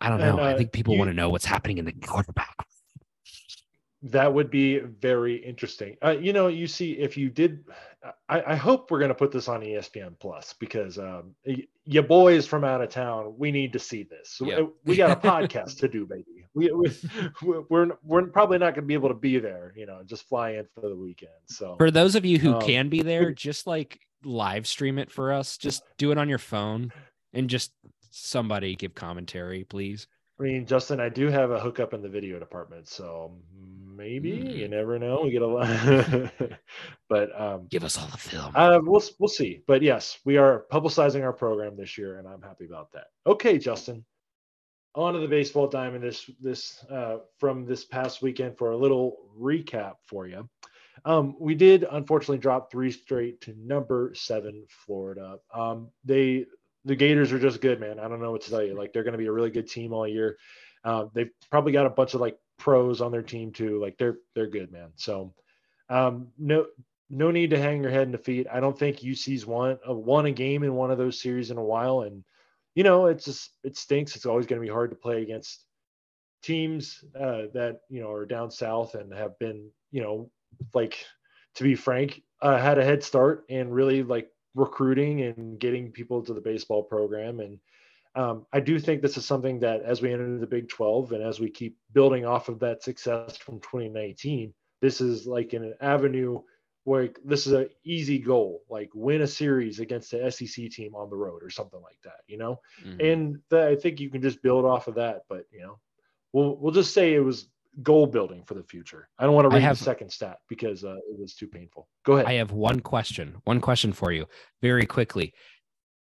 [0.00, 0.32] I don't know.
[0.38, 2.54] And, I uh, think people you- want to know what's happening in the quarterback.
[4.08, 5.96] That would be very interesting.
[6.04, 7.64] Uh, you know, you see, if you did,
[8.28, 12.02] I, I hope we're going to put this on ESPN Plus because um, y- your
[12.02, 14.42] boys from out of town, we need to see this.
[14.44, 14.60] Yeah.
[14.60, 16.44] We, we got a podcast to do, baby.
[16.52, 16.90] We, we
[17.70, 19.72] we're we're probably not going to be able to be there.
[19.74, 21.32] You know, just fly in for the weekend.
[21.46, 25.10] So For those of you who Um, can be there, just like live stream it
[25.10, 25.56] for us.
[25.56, 26.92] Just do it on your phone
[27.32, 27.72] and just
[28.14, 30.06] somebody give commentary, please.
[30.38, 33.32] I mean, Justin, I do have a hookup in the video department, so
[33.84, 34.56] maybe Mm.
[34.56, 35.22] you never know.
[35.22, 35.68] We get a lot,
[37.08, 38.52] but um, Give us all the film.
[38.54, 42.42] Uh, we'll we'll see, but yes, we are publicizing our program this year, and I'm
[42.42, 43.06] happy about that.
[43.26, 44.04] Okay, Justin,
[44.96, 49.18] on to the baseball diamond this this uh, from this past weekend for a little
[49.38, 50.48] recap for you.
[51.04, 55.38] Um, we did unfortunately drop three straight to number seven Florida.
[55.52, 56.46] Um, they
[56.84, 57.98] the Gators are just good, man.
[57.98, 58.76] I don't know what to tell you.
[58.76, 60.36] Like they're going to be a really good team all year.
[60.84, 63.80] Uh, they've probably got a bunch of like pros on their team too.
[63.80, 64.90] Like they're they're good, man.
[64.96, 65.34] So
[65.88, 66.66] um, no
[67.10, 68.46] no need to hang your head in defeat.
[68.52, 71.58] I don't think UC's won uh, won a game in one of those series in
[71.58, 72.24] a while, and
[72.74, 74.16] you know it's just it stinks.
[74.16, 75.64] It's always going to be hard to play against
[76.42, 80.30] teams uh, that you know are down south and have been you know
[80.74, 81.04] like
[81.54, 86.22] to be frank uh, had a head start and really like recruiting and getting people
[86.22, 87.58] to the baseball program and
[88.16, 91.22] um, I do think this is something that as we enter the Big 12 and
[91.22, 96.40] as we keep building off of that success from 2019, this is like an avenue
[96.84, 101.10] where this is an easy goal, like win a series against the SEC team on
[101.10, 102.60] the road or something like that, you know?
[102.84, 103.12] Mhm.
[103.12, 105.22] And that, I think you can just build off of that.
[105.28, 105.80] But, you know,
[106.32, 107.48] we'll, we'll just say it was
[107.82, 109.08] goal building for the future.
[109.18, 111.88] I don't want to read have- the second stat because uh, it was too painful.
[112.04, 112.26] Go ahead.
[112.26, 113.36] I have one question.
[113.44, 114.26] One question for you,
[114.62, 115.34] very quickly.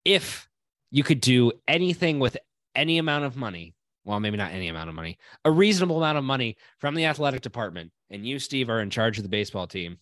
[0.05, 0.49] If
[0.91, 2.37] you could do anything with
[2.75, 6.23] any amount of money, well, maybe not any amount of money, a reasonable amount of
[6.23, 9.97] money from the athletic department, and you, Steve, are in charge of the baseball team,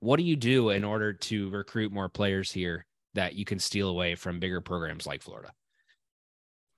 [0.00, 3.88] what do you do in order to recruit more players here that you can steal
[3.88, 5.52] away from bigger programs like Florida?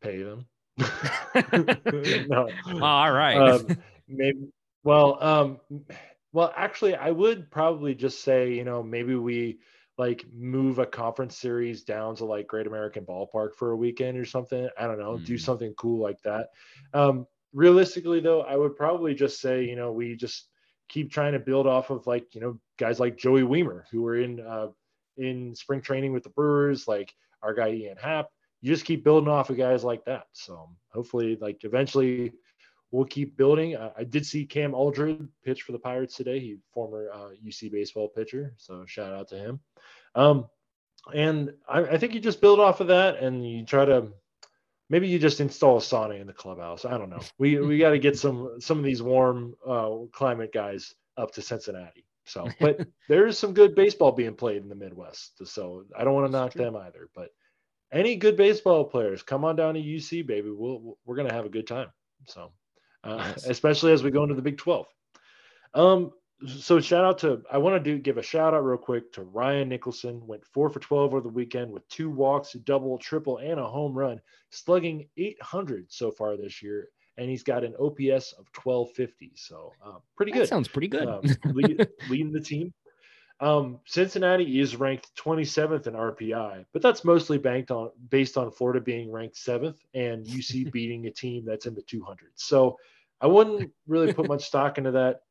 [0.03, 0.47] Pay them.
[1.53, 2.51] no.
[2.81, 3.37] All right.
[3.37, 3.77] um,
[4.09, 4.49] maybe
[4.85, 5.61] well um
[6.33, 9.59] well actually i would probably just say you know maybe we
[9.97, 14.25] like move a conference series down to like great american ballpark for a weekend or
[14.25, 15.41] something i don't know do Mm.
[15.41, 16.49] something cool like that
[16.95, 20.49] um realistically though i would probably just say you know we just
[20.89, 24.17] keep trying to build off of like you know guys like joey wiemer who were
[24.17, 24.69] in uh
[25.17, 28.27] in spring training with the brewers like our guy ian happ
[28.63, 32.33] you just keep building off of guys like that so hopefully like eventually
[32.93, 33.75] we'll keep building.
[33.75, 36.39] Uh, I did see Cam Aldred pitch for the Pirates today.
[36.39, 39.61] He former uh, UC baseball pitcher, so shout out to him.
[40.15, 40.47] Um,
[41.13, 44.13] and I, I think you just build off of that, and you try to
[44.89, 46.85] maybe you just install a sauna in the clubhouse.
[46.85, 47.23] I don't know.
[47.39, 51.43] We we got to get some some of these warm uh, climate guys up to
[51.43, 52.05] Cincinnati.
[52.25, 55.45] So, but there's some good baseball being played in the Midwest.
[55.47, 57.09] So I don't want to knock them either.
[57.17, 57.31] But
[57.93, 60.51] any good baseball players, come on down to UC, baby.
[60.51, 61.89] We'll we're gonna have a good time.
[62.27, 62.53] So
[63.05, 63.47] uh, Nice.
[63.47, 64.87] especially as we go into the Big 12.
[65.75, 66.13] Um,
[66.59, 69.23] so shout out to I want to do give a shout out real quick to
[69.23, 70.27] Ryan Nicholson.
[70.27, 73.65] Went four for 12 over the weekend with two walks, a double, triple, and a
[73.65, 79.33] home run, slugging 800 so far this year, and he's got an OPS of 1250.
[79.37, 81.07] So uh, pretty that good sounds pretty good.
[81.07, 82.73] um, lead, leading the team.
[83.43, 88.81] Um, Cincinnati is ranked 27th in RPI, but that's mostly banked on based on Florida
[88.81, 92.17] being ranked seventh and UC beating a team that's in the 200s.
[92.37, 92.79] So
[93.21, 95.23] I wouldn't really put much stock into that.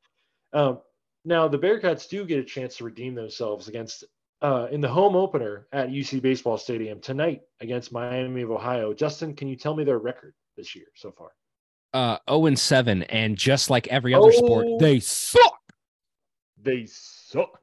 [0.51, 0.79] Um,
[1.23, 4.03] now the Bearcats do get a chance to redeem themselves against
[4.41, 8.93] uh, in the home opener at UC Baseball Stadium tonight against Miami of Ohio.
[8.93, 11.29] Justin, can you tell me their record this year so far?
[11.93, 14.77] uh 0 and 7 and just like every other sport Oh.
[14.79, 15.61] they suck
[16.61, 17.60] they suck.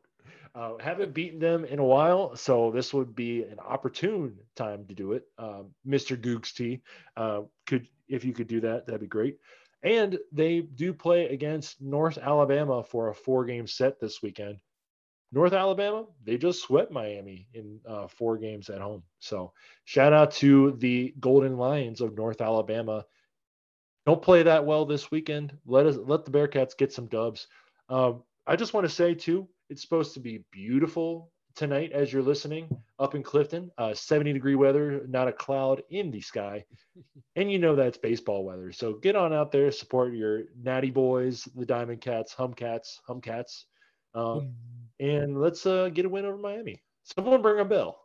[0.59, 4.95] Uh, haven't beaten them in a while, so this would be an opportune time to
[4.95, 5.23] do it.
[5.39, 6.17] Um, Mr.
[6.21, 6.81] Googs T,
[7.17, 9.39] uh, could if you could do that, that'd be great.
[9.85, 14.59] And they do play against North Alabama for a four-game set this weekend.
[15.31, 19.05] North Alabama, they just swept Miami in uh, four games at home.
[19.21, 19.53] So
[19.85, 23.05] shout out to the Golden Lions of North Alabama.
[24.07, 25.57] Don't play that well this weekend.
[25.67, 27.47] Let us let the Bearcats get some dubs.
[27.89, 32.23] Um, I just want to say too, it's supposed to be beautiful tonight as you're
[32.23, 33.71] listening up in Clifton.
[33.79, 36.65] Uh, 70 degree weather, not a cloud in the sky,
[37.37, 38.73] and you know that's baseball weather.
[38.73, 43.65] So get on out there, support your Natty Boys, the Diamond Cats, Humcats, Humcats,
[44.15, 44.55] um,
[45.01, 46.83] and let's uh, get a win over Miami.
[47.03, 47.99] Someone bring a bell.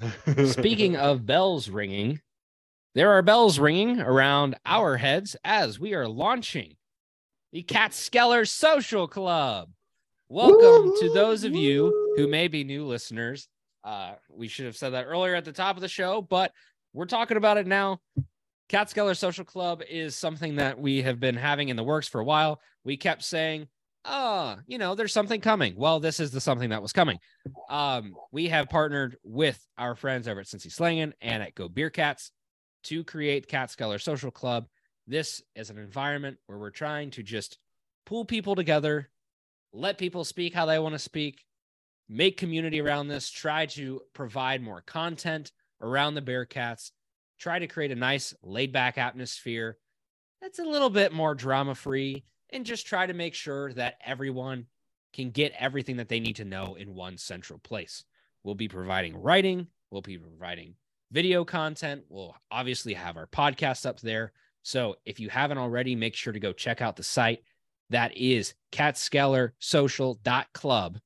[0.46, 2.20] Speaking of bells ringing,
[2.94, 6.76] there are bells ringing around our heads as we are launching
[7.52, 9.70] the Catskeller Social Club.
[10.28, 13.48] Welcome to those of you who may be new listeners.
[13.82, 16.52] Uh, we should have said that earlier at the top of the show, but
[16.92, 18.00] we're talking about it now.
[18.68, 22.24] Catskeller Social Club is something that we have been having in the works for a
[22.24, 22.60] while.
[22.84, 23.66] We kept saying,
[24.04, 25.74] oh, you know, there's something coming.
[25.76, 27.18] Well, this is the something that was coming.
[27.68, 31.90] Um, we have partnered with our friends over at Cincy Slangin and at Go Beer
[31.90, 32.30] Cats
[32.84, 34.68] to create Catskeller Social Club.
[35.10, 37.58] This is an environment where we're trying to just
[38.06, 39.10] pull people together,
[39.72, 41.44] let people speak how they want to speak,
[42.08, 46.92] make community around this, try to provide more content around the Bearcats,
[47.40, 49.78] try to create a nice laid back atmosphere
[50.40, 54.66] that's a little bit more drama free, and just try to make sure that everyone
[55.12, 58.04] can get everything that they need to know in one central place.
[58.44, 60.76] We'll be providing writing, we'll be providing
[61.10, 64.32] video content, we'll obviously have our podcast up there.
[64.62, 67.42] So if you haven't already, make sure to go check out the site.
[67.90, 70.98] That is catskellersocial.club,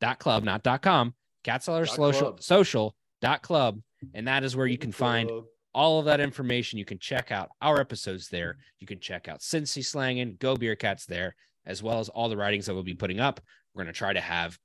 [0.00, 3.80] dot club, not dot com, catskeller social, social dot club.
[4.14, 5.30] And that is where you can find
[5.74, 6.78] all of that information.
[6.78, 8.58] You can check out our episodes there.
[8.78, 11.34] You can check out Cincy Slangin, Go Beer Cats there,
[11.66, 13.40] as well as all the writings that we'll be putting up.
[13.74, 14.58] We're going to try to have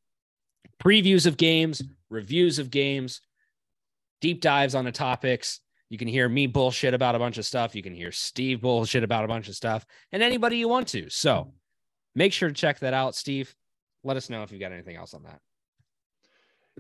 [0.84, 3.22] previews of games, reviews of games,
[4.22, 5.62] deep dives on the topics.
[5.94, 7.76] You can hear me bullshit about a bunch of stuff.
[7.76, 11.08] You can hear Steve bullshit about a bunch of stuff, and anybody you want to.
[11.12, 11.54] So
[12.16, 13.14] make sure to check that out.
[13.14, 13.56] Steve,
[14.04, 15.40] let us know if you've got anything else on that.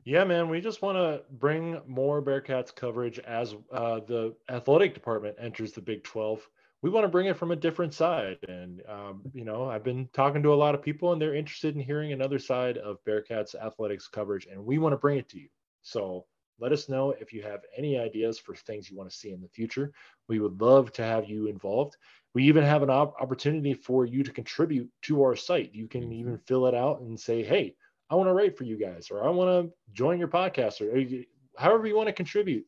[0.04, 5.36] Yeah, man, we just want to bring more Bearcats coverage as uh, the athletic department
[5.40, 6.50] enters the Big 12.
[6.82, 8.38] We want to bring it from a different side.
[8.48, 11.76] And, um, you know, I've been talking to a lot of people and they're interested
[11.76, 15.40] in hearing another side of Bearcats athletics coverage, and we want to bring it to
[15.40, 15.50] you.
[15.84, 16.26] So
[16.60, 19.42] let us know if you have any ideas for things you want to see in
[19.42, 19.92] the future.
[20.28, 21.98] We would love to have you involved.
[22.34, 25.74] We even have an op- opportunity for you to contribute to our site.
[25.74, 27.76] You can even fill it out and say, hey,
[28.10, 31.26] I want to write for you guys, or I want to join your podcast, or
[31.58, 32.66] however you want to contribute.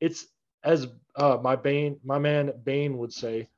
[0.00, 0.26] It's
[0.64, 3.48] as uh, my Bane, my man Bane would say,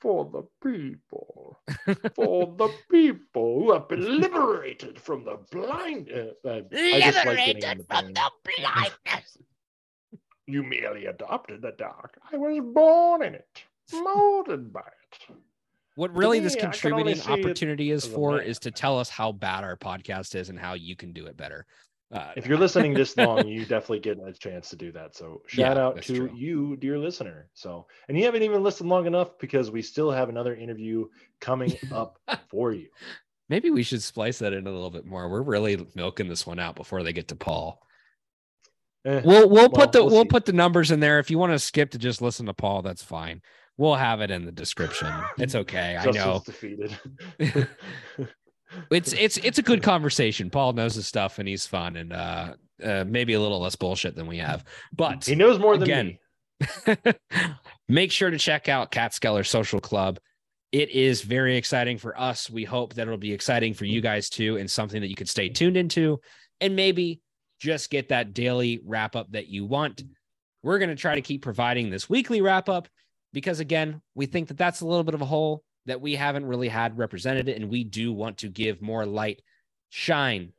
[0.00, 1.58] for the people,
[2.14, 6.10] for the people who have been liberated from the blind.
[6.12, 9.38] Uh, uh, liberated like from the blindness.
[10.46, 12.18] you merely adopted the dark.
[12.32, 15.36] I was born in it, molded by it.
[15.96, 19.76] What really me, this contributing opportunity is for is to tell us how bad our
[19.76, 21.66] podcast is and how you can do it better.
[22.12, 25.14] Uh, if you're listening this long, you definitely get a chance to do that.
[25.14, 26.30] So shout yeah, out to true.
[26.34, 27.48] you, dear listener.
[27.54, 31.06] So, and you haven't even listened long enough because we still have another interview
[31.40, 32.18] coming up
[32.50, 32.88] for you.
[33.48, 35.28] Maybe we should splice that in a little bit more.
[35.28, 37.80] We're really milking this one out before they get to Paul.
[39.04, 41.18] Eh, we'll we'll put the we'll, we'll put the numbers in there.
[41.18, 43.40] If you want to skip to just listen to Paul, that's fine.
[43.76, 45.12] We'll have it in the description.
[45.38, 45.96] It's okay.
[45.96, 46.42] I know.
[46.44, 46.96] Defeated.
[48.90, 50.50] It's it's it's a good conversation.
[50.50, 54.14] Paul knows his stuff and he's fun and uh, uh maybe a little less bullshit
[54.14, 54.64] than we have.
[54.92, 56.18] But he knows more than again,
[56.96, 56.96] me.
[57.88, 60.18] make sure to check out Catskeller Social Club.
[60.72, 62.48] It is very exciting for us.
[62.48, 65.28] We hope that it'll be exciting for you guys too, and something that you could
[65.28, 66.20] stay tuned into,
[66.60, 67.20] and maybe
[67.58, 70.02] just get that daily wrap up that you want.
[70.62, 72.88] We're going to try to keep providing this weekly wrap up
[73.32, 76.46] because again, we think that that's a little bit of a hole that we haven't
[76.46, 79.42] really had represented, and we do want to give more light,
[79.88, 80.52] shine,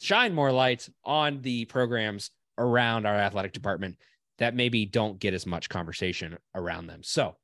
[0.00, 3.96] shine more light on the programs around our athletic department
[4.38, 7.02] that maybe don't get as much conversation around them.
[7.02, 7.36] So,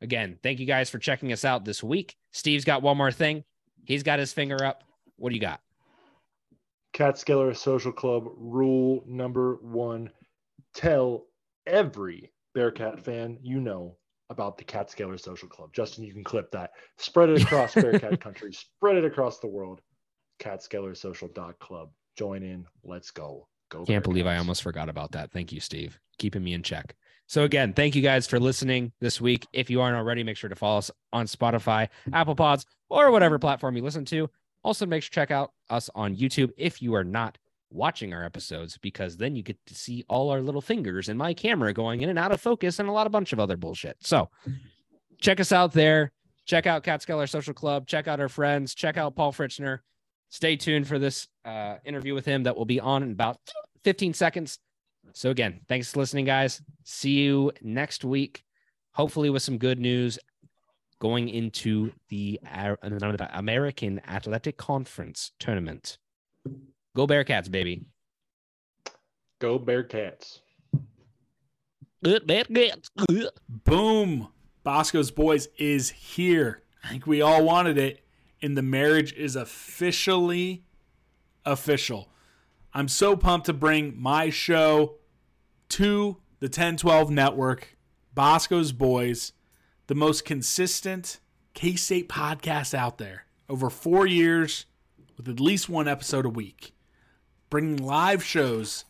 [0.00, 2.16] again, thank you guys for checking us out this week.
[2.32, 3.44] Steve's got one more thing.
[3.84, 4.84] He's got his finger up.
[5.16, 5.60] What do you got?
[6.94, 10.10] Catskeller Social Club rule number one
[10.74, 11.26] tell
[11.66, 13.96] every Bearcat fan, you know
[14.32, 15.72] about the Catskeller Social Club.
[15.72, 16.72] Justin, you can clip that.
[16.98, 18.52] Spread it across Bearcat country.
[18.52, 19.80] Spread it across the world.
[20.40, 21.90] Catskeller Social Club.
[22.16, 22.66] Join in.
[22.82, 23.46] Let's go.
[23.70, 23.84] Go.
[23.84, 25.30] Can't believe I almost forgot about that.
[25.30, 25.98] Thank you, Steve.
[26.18, 26.94] Keeping me in check.
[27.26, 29.46] So again, thank you guys for listening this week.
[29.52, 33.38] If you aren't already, make sure to follow us on Spotify, Apple Pods, or whatever
[33.38, 34.28] platform you listen to.
[34.64, 37.38] Also, make sure to check out us on YouTube if you are not
[37.72, 41.34] watching our episodes because then you get to see all our little fingers and my
[41.34, 43.96] camera going in and out of focus and a lot of bunch of other bullshit.
[44.00, 44.28] So
[45.20, 46.12] check us out there.
[46.44, 47.86] Check out Catskeller Social Club.
[47.86, 48.74] Check out our friends.
[48.74, 49.78] Check out Paul Fritzner.
[50.28, 53.38] Stay tuned for this uh, interview with him that will be on in about
[53.84, 54.58] 15 seconds.
[55.12, 56.62] So again, thanks for listening, guys.
[56.84, 58.42] See you next week.
[58.92, 60.18] Hopefully with some good news
[61.00, 62.38] going into the
[63.32, 65.98] American Athletic Conference tournament.
[66.94, 67.86] Go Bearcats, baby.
[69.40, 70.40] Go Bearcats.
[72.04, 72.88] Good man, good.
[73.08, 73.30] Good.
[73.48, 74.28] Boom.
[74.64, 76.62] Bosco's Boys is here.
[76.84, 78.04] I think we all wanted it,
[78.40, 80.64] and the marriage is officially
[81.44, 82.08] official.
[82.74, 84.96] I'm so pumped to bring my show
[85.70, 87.76] to the 1012 network,
[88.14, 89.32] Bosco's Boys,
[89.86, 91.20] the most consistent
[91.54, 93.26] K State podcast out there.
[93.48, 94.66] Over four years
[95.16, 96.74] with at least one episode a week,
[97.52, 98.86] bringing live shows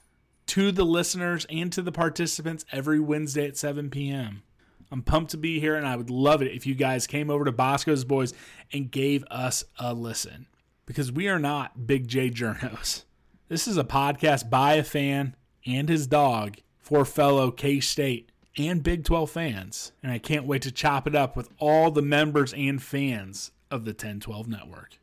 [0.46, 4.44] to the listeners and to the participants every Wednesday at 7 p.m.
[4.92, 7.44] I'm pumped to be here, and I would love it if you guys came over
[7.44, 8.32] to Bosco's Boys
[8.72, 10.46] and gave us a listen
[10.86, 13.02] because we are not Big J Journos.
[13.48, 15.34] This is a podcast by a fan
[15.66, 19.90] and his dog for fellow K State and Big 12 fans.
[20.04, 23.86] And I can't wait to chop it up with all the members and fans of
[23.86, 24.98] the 1012 network.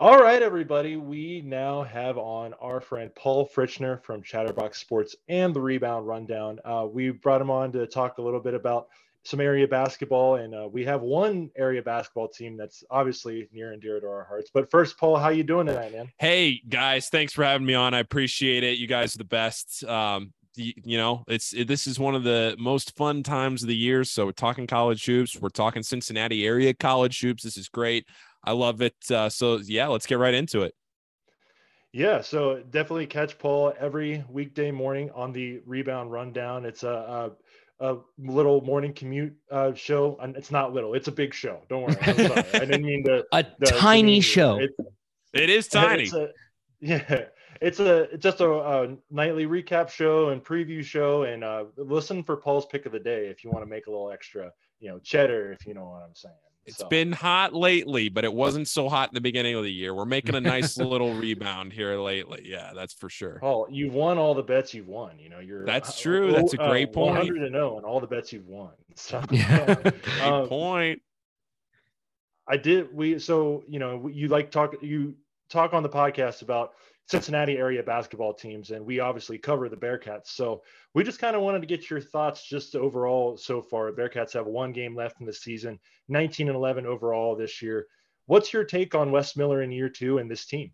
[0.00, 0.94] All right, everybody.
[0.94, 6.60] We now have on our friend Paul Fritchner from Chatterbox Sports and the Rebound Rundown.
[6.64, 8.86] Uh, we brought him on to talk a little bit about
[9.24, 13.82] some area basketball, and uh, we have one area basketball team that's obviously near and
[13.82, 14.52] dear to our hearts.
[14.54, 16.08] But first, Paul, how you doing tonight, man?
[16.20, 17.92] Hey guys, thanks for having me on.
[17.92, 18.78] I appreciate it.
[18.78, 19.82] You guys are the best.
[19.82, 23.68] Um, you, you know, it's it, this is one of the most fun times of
[23.68, 24.04] the year.
[24.04, 25.36] So we're talking college hoops.
[25.40, 27.42] We're talking Cincinnati area college hoops.
[27.42, 28.06] This is great.
[28.44, 28.96] I love it.
[29.10, 30.74] Uh, so yeah, let's get right into it.
[31.92, 36.66] Yeah, so definitely catch Paul every weekday morning on the Rebound Rundown.
[36.66, 37.32] It's a,
[37.80, 41.62] a, a little morning commute uh, show, and it's not little; it's a big show.
[41.70, 42.44] Don't worry, I'm sorry.
[42.54, 43.24] I didn't mean to.
[43.32, 44.22] A the- tiny you.
[44.22, 44.58] show.
[44.58, 44.74] It's,
[45.32, 46.04] It is tiny.
[46.04, 46.28] It's a,
[46.80, 47.24] yeah,
[47.62, 52.22] it's a it's just a, a nightly recap show and preview show, and uh, listen
[52.22, 54.90] for Paul's pick of the day if you want to make a little extra, you
[54.90, 56.34] know, cheddar, if you know what I'm saying.
[56.68, 59.72] It's So, been hot lately, but it wasn't so hot in the beginning of the
[59.72, 59.94] year.
[59.94, 62.42] We're making a nice little rebound here lately.
[62.44, 63.38] Yeah, that's for sure.
[63.40, 65.18] Paul, you've won all the bets you've won.
[65.18, 66.30] You know, you're That's true.
[66.32, 67.16] That's a great point.
[67.16, 68.70] 100 and 0 on all the bets you've won.
[68.96, 69.74] So, Yeah.
[69.74, 71.00] Great um, point.
[72.48, 72.92] I did.
[72.92, 75.14] We so you know you like talk you
[75.48, 76.72] talk on the podcast about
[77.08, 80.26] Cincinnati area basketball teams, and we obviously cover the Bearcats.
[80.26, 80.62] So
[80.94, 83.90] we just kind of wanted to get your thoughts just overall so far.
[83.92, 85.78] Bearcats have one game left in the season,
[86.08, 87.86] 19 and 11 overall this year.
[88.26, 90.70] What's your take on Wes Miller in year two and this team?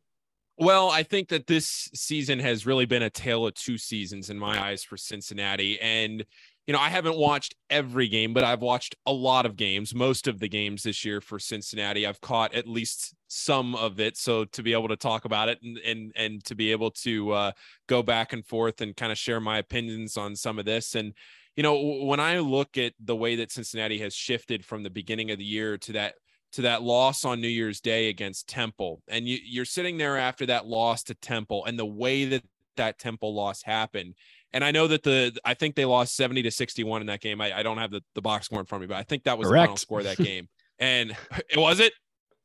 [0.57, 4.39] Well, I think that this season has really been a tale of two seasons in
[4.39, 5.81] my eyes for Cincinnati.
[5.81, 6.25] And,
[6.67, 10.27] you know, I haven't watched every game, but I've watched a lot of games, most
[10.27, 12.07] of the games this year for Cincinnati.
[12.07, 14.17] I've caught at least some of it.
[14.17, 17.33] So to be able to talk about it and and and to be able to
[17.33, 17.53] uh,
[17.87, 20.95] go back and forth and kind of share my opinions on some of this.
[20.95, 21.13] And,
[21.55, 25.31] you know, when I look at the way that Cincinnati has shifted from the beginning
[25.31, 26.15] of the year to that
[26.53, 29.03] to that loss on New Year's Day against Temple.
[29.09, 32.45] And you, you're sitting there after that loss to Temple and the way that
[32.77, 34.15] that Temple loss happened.
[34.55, 37.41] And I know that the, I think they lost 70 to 61 in that game.
[37.41, 39.25] I, I don't have the, the box score in front of me, but I think
[39.25, 40.49] that was the final score of that game.
[40.79, 41.15] And
[41.51, 41.93] it was it.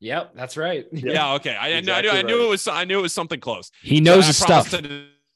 [0.00, 0.86] Yep, that's right.
[0.92, 1.34] Yeah.
[1.36, 1.56] okay.
[1.56, 2.46] I, I knew- I knew right.
[2.46, 3.70] it was, I knew it was something close.
[3.80, 4.82] He knows I his promise stuff.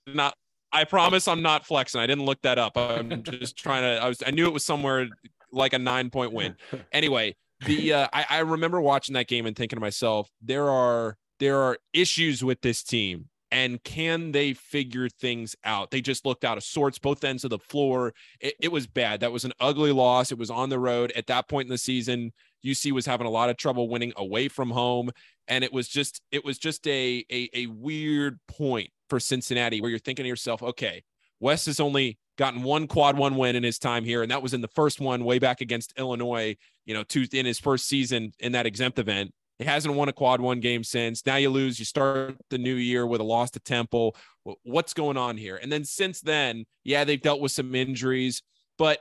[0.06, 0.34] Not,
[0.72, 2.00] I promise I'm not flexing.
[2.00, 2.76] I didn't look that up.
[2.76, 4.04] I'm just trying to.
[4.04, 4.22] I was.
[4.26, 5.06] I knew it was somewhere
[5.52, 6.56] like a nine point win.
[6.92, 11.16] Anyway, the uh, I, I remember watching that game and thinking to myself, there are
[11.38, 15.90] there are issues with this team, and can they figure things out?
[15.90, 18.12] They just looked out of sorts, both ends of the floor.
[18.40, 19.20] It, it was bad.
[19.20, 20.32] That was an ugly loss.
[20.32, 22.32] It was on the road at that point in the season.
[22.66, 25.10] UC was having a lot of trouble winning away from home
[25.48, 29.90] and it was just it was just a, a a weird point for Cincinnati where
[29.90, 31.02] you're thinking to yourself, okay,
[31.40, 34.54] Wes has only gotten one quad one win in his time here, and that was
[34.54, 36.56] in the first one way back against Illinois.
[36.86, 39.32] You know, two in his first season in that exempt event.
[39.58, 41.24] He hasn't won a quad one game since.
[41.24, 41.78] Now you lose.
[41.78, 44.16] You start the new year with a loss to Temple.
[44.62, 45.58] What's going on here?
[45.62, 48.42] And then since then, yeah, they've dealt with some injuries,
[48.78, 48.98] but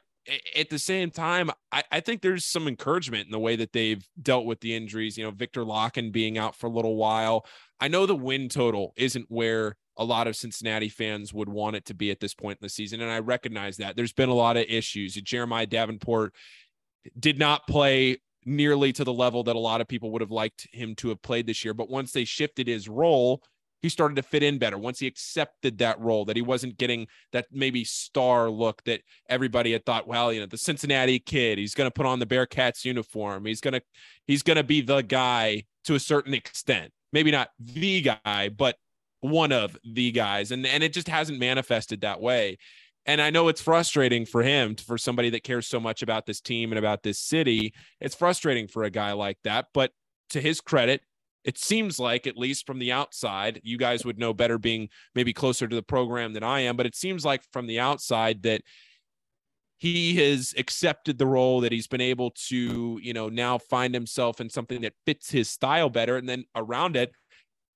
[0.55, 4.05] at the same time, I, I think there's some encouragement in the way that they've
[4.21, 5.17] dealt with the injuries.
[5.17, 7.45] You know, Victor Lakhin being out for a little while.
[7.79, 11.85] I know the win total isn't where a lot of Cincinnati fans would want it
[11.85, 13.01] to be at this point in the season.
[13.01, 15.15] And I recognize that there's been a lot of issues.
[15.15, 16.33] Jeremiah Davenport
[17.19, 20.67] did not play nearly to the level that a lot of people would have liked
[20.71, 21.73] him to have played this year.
[21.73, 23.41] But once they shifted his role,
[23.81, 24.77] he started to fit in better.
[24.77, 29.73] Once he accepted that role, that he wasn't getting that maybe star look that everybody
[29.73, 32.85] had thought, well, you know, the Cincinnati kid, he's going to put on the Bearcats
[32.85, 33.45] uniform.
[33.45, 33.81] He's going to,
[34.25, 36.93] he's going to be the guy to a certain extent.
[37.11, 38.77] Maybe not the guy, but
[39.19, 40.51] one of the guys.
[40.51, 42.57] And, and it just hasn't manifested that way.
[43.05, 46.39] And I know it's frustrating for him, for somebody that cares so much about this
[46.39, 47.73] team and about this city.
[47.99, 49.67] It's frustrating for a guy like that.
[49.73, 49.91] But
[50.29, 51.01] to his credit,
[51.43, 55.33] it seems like, at least from the outside, you guys would know better being maybe
[55.33, 58.61] closer to the program than I am, but it seems like from the outside that
[59.77, 64.39] he has accepted the role that he's been able to, you know, now find himself
[64.39, 66.15] in something that fits his style better.
[66.15, 67.11] And then around it,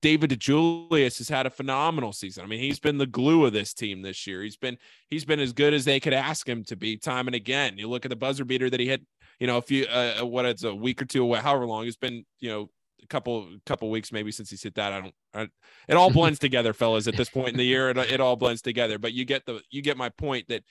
[0.02, 2.44] David DeJulius has had a phenomenal season.
[2.44, 4.44] I mean, he's been the glue of this team this year.
[4.44, 4.78] He's been
[5.10, 7.78] he's been as good as they could ask him to be time and again.
[7.78, 9.02] You look at the buzzer beater that he hit,
[9.40, 12.26] you know, a few uh, what it's a week or two, however long it's been,
[12.40, 12.70] you know,
[13.04, 14.94] a couple couple weeks maybe since he's hit that.
[14.94, 15.16] I don't.
[15.34, 15.48] I,
[15.88, 17.08] it all blends together, fellas.
[17.08, 19.00] At this point in the year, it, it all blends together.
[19.00, 20.64] But you get the you get my point that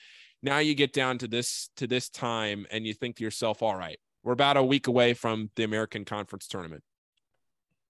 [0.43, 3.77] now you get down to this to this time and you think to yourself, all
[3.77, 6.85] right, we're about a week away from the American Conference tournament.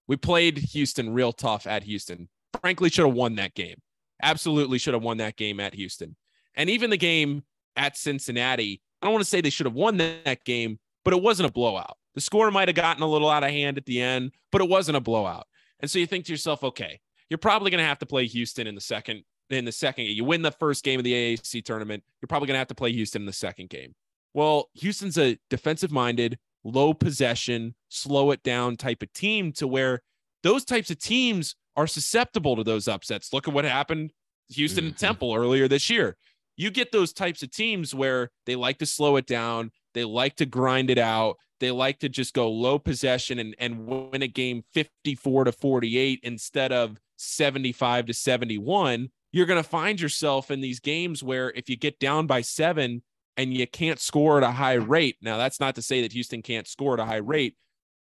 [0.07, 2.29] We played Houston real tough at Houston.
[2.61, 3.77] Frankly, should have won that game.
[4.21, 6.15] Absolutely should have won that game at Houston.
[6.55, 7.43] And even the game
[7.75, 11.21] at Cincinnati, I don't want to say they should have won that game, but it
[11.21, 11.97] wasn't a blowout.
[12.15, 14.69] The score might have gotten a little out of hand at the end, but it
[14.69, 15.45] wasn't a blowout.
[15.79, 16.99] And so you think to yourself, okay,
[17.29, 20.25] you're probably going to have to play Houston in the second in the second You
[20.25, 22.91] win the first game of the AAC tournament, you're probably going to have to play
[22.91, 23.95] Houston in the second game.
[24.33, 30.01] Well, Houston's a defensive minded, low possession, slow it down type of team to where
[30.43, 33.33] those types of teams are susceptible to those upsets.
[33.33, 34.11] Look at what happened
[34.49, 34.89] Houston mm-hmm.
[34.89, 36.17] and Temple earlier this year.
[36.55, 40.35] You get those types of teams where they like to slow it down, they like
[40.37, 44.27] to grind it out, they like to just go low possession and, and win a
[44.27, 49.09] game 54 to 48 instead of 75 to 71.
[49.31, 53.03] You're going to find yourself in these games where if you get down by seven
[53.37, 56.41] and you can't score at a high rate, now that's not to say that Houston
[56.41, 57.55] can't score at a high rate,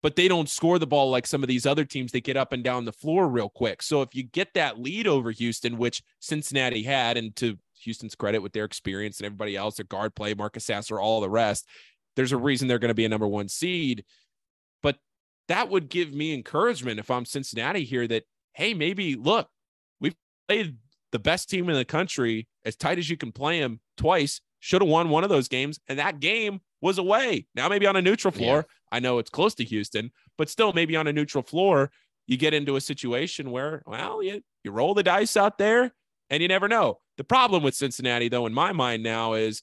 [0.03, 2.13] but they don't score the ball like some of these other teams.
[2.13, 3.83] They get up and down the floor real quick.
[3.83, 8.39] So if you get that lead over Houston, which Cincinnati had, and to Houston's credit
[8.39, 11.67] with their experience and everybody else, their guard play, Marcus Sasser, all the rest,
[12.15, 14.05] there's a reason they're going to be a number one seed.
[14.83, 14.99] But
[15.49, 19.49] that would give me encouragement if I'm Cincinnati here that, hey, maybe look,
[20.01, 20.17] we've
[20.47, 20.77] played
[21.11, 24.41] the best team in the country as tight as you can play them twice.
[24.61, 25.79] Should have won one of those games.
[25.89, 27.47] And that game was away.
[27.55, 28.57] Now, maybe on a neutral floor.
[28.57, 28.97] Yeah.
[28.97, 31.91] I know it's close to Houston, but still, maybe on a neutral floor,
[32.27, 35.93] you get into a situation where, well, you, you roll the dice out there
[36.31, 37.01] and you never know.
[37.17, 39.63] The problem with Cincinnati, though, in my mind now is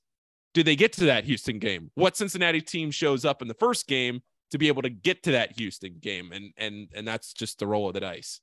[0.54, 1.92] do they get to that Houston game?
[1.96, 4.22] What Cincinnati team shows up in the first game
[4.52, 6.32] to be able to get to that Houston game?
[6.32, 8.40] And and and that's just the roll of the dice.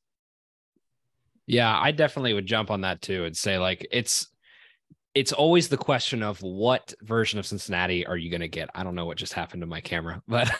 [1.46, 4.28] Yeah, I definitely would jump on that too and say like it's
[5.14, 8.70] it's always the question of what version of Cincinnati are you going to get?
[8.74, 10.50] I don't know what just happened to my camera, but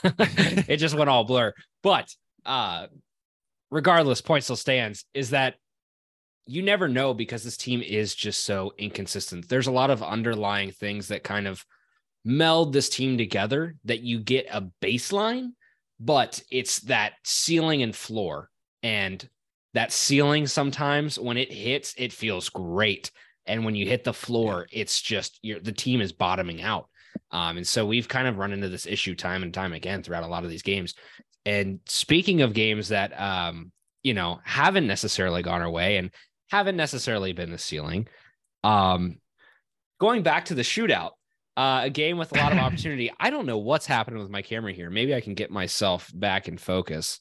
[0.69, 1.53] it just went all blur.
[1.83, 2.89] But uh
[3.71, 5.55] regardless, point still stands is that
[6.47, 9.49] you never know because this team is just so inconsistent.
[9.49, 11.65] There's a lot of underlying things that kind of
[12.25, 15.51] meld this team together that you get a baseline,
[16.01, 18.51] but it's that ceiling and floor.
[18.83, 19.27] And
[19.75, 23.11] that ceiling sometimes when it hits, it feels great.
[23.47, 26.89] And when you hit the floor, it's just the team is bottoming out.
[27.31, 30.23] Um, and so we've kind of run into this issue time and time again throughout
[30.23, 30.95] a lot of these games.
[31.45, 33.73] And speaking of games that um,
[34.03, 36.11] you know haven't necessarily gone our way and
[36.51, 38.07] haven't necessarily been the ceiling.
[38.63, 39.19] Um,
[39.99, 41.13] going back to the shootout,
[41.57, 43.11] uh, a game with a lot of opportunity.
[43.19, 44.91] I don't know what's happening with my camera here.
[44.91, 47.21] Maybe I can get myself back in focus.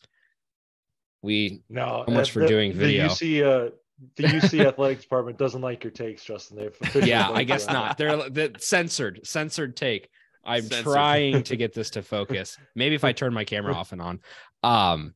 [1.21, 3.07] We no so much uh, for the, doing video.
[3.07, 3.69] The UC, uh,
[4.15, 6.57] the UC athletics department doesn't like your takes, Justin.
[6.57, 7.97] They've yeah, I guess not.
[7.97, 10.09] They're the censored, censored take.
[10.43, 10.83] I'm censored.
[10.83, 12.57] trying to get this to focus.
[12.75, 14.19] Maybe if I turn my camera off and on.
[14.63, 15.13] Um,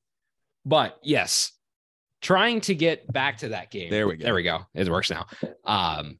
[0.66, 1.52] but yes,
[2.22, 3.90] trying to get back to that game.
[3.90, 4.26] There we go.
[4.26, 4.62] There we go.
[4.74, 5.26] It works now.
[5.64, 6.20] Um,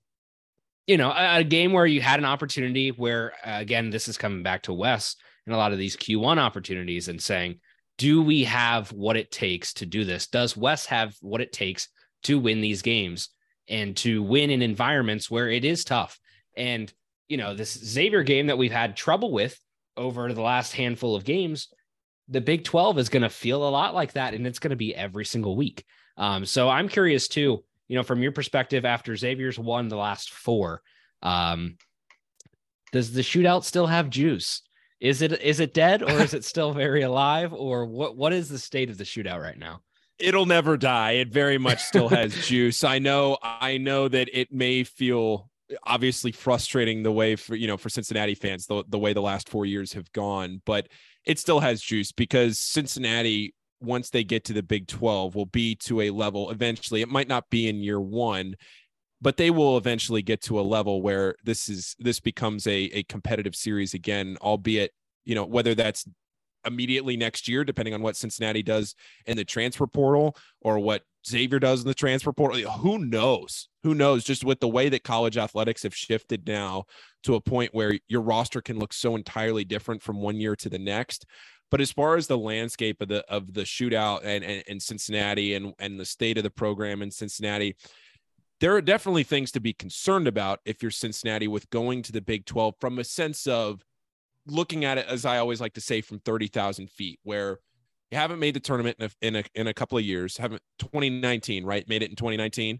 [0.88, 4.18] you know, a, a game where you had an opportunity where, uh, again, this is
[4.18, 7.60] coming back to Wes and a lot of these Q1 opportunities and saying,
[7.98, 10.28] do we have what it takes to do this?
[10.28, 11.88] Does Wes have what it takes
[12.26, 13.30] to win these games
[13.68, 16.20] and to win in environments where it is tough?
[16.56, 16.92] And,
[17.28, 19.60] you know, this Xavier game that we've had trouble with
[19.98, 21.70] over the last handful of games
[22.28, 24.76] the Big 12 is going to feel a lot like that, and it's going to
[24.76, 25.84] be every single week.
[26.18, 30.34] Um, so I'm curious too, you know, from your perspective, after Xavier's won the last
[30.34, 30.82] four,
[31.22, 31.78] um,
[32.92, 34.62] does the shootout still have juice?
[35.00, 37.54] Is it is it dead or is it still very alive?
[37.54, 39.82] Or what what is the state of the shootout right now?
[40.18, 41.12] It'll never die.
[41.14, 42.84] It very much still has juice.
[42.84, 45.50] I know, I know that it may feel
[45.84, 49.50] obviously frustrating the way for you know for Cincinnati fans the, the way the last
[49.50, 50.88] four years have gone, but
[51.26, 55.76] it still has juice because Cincinnati once they get to the Big 12 will be
[55.76, 57.02] to a level eventually.
[57.02, 58.56] It might not be in year 1,
[59.22, 63.04] but they will eventually get to a level where this is this becomes a a
[63.04, 64.92] competitive series again, albeit,
[65.26, 66.06] you know, whether that's
[66.66, 68.96] immediately next year, depending on what Cincinnati does
[69.26, 72.60] in the transfer portal or what Xavier does in the transfer portal.
[72.72, 73.70] Who knows?
[73.84, 74.24] Who knows?
[74.24, 76.86] Just with the way that college athletics have shifted now
[77.24, 80.70] to a point where your roster can look so entirely different from one year to
[80.70, 81.26] the next.
[81.72, 85.56] But as far as the landscape of the of the shootout and, and, and Cincinnati
[85.56, 87.76] and, and the state of the program in Cincinnati,
[88.60, 92.22] there are definitely things to be concerned about if you're Cincinnati with going to the
[92.22, 93.84] Big 12 from a sense of
[94.48, 97.60] looking at it, as I always like to say, from 30,000 feet, where
[98.12, 100.62] you haven't made the tournament in a, in a, in a couple of years, haven't
[100.80, 101.88] 2019, right?
[101.88, 102.80] Made it in 2019.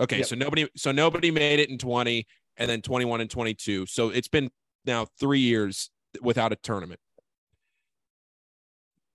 [0.00, 0.18] Okay.
[0.18, 0.26] Yep.
[0.26, 2.26] So nobody, so nobody made it in 20
[2.56, 3.86] and then 21 and 22.
[3.86, 4.50] So it's been
[4.84, 5.90] now three years
[6.22, 7.00] without a tournament.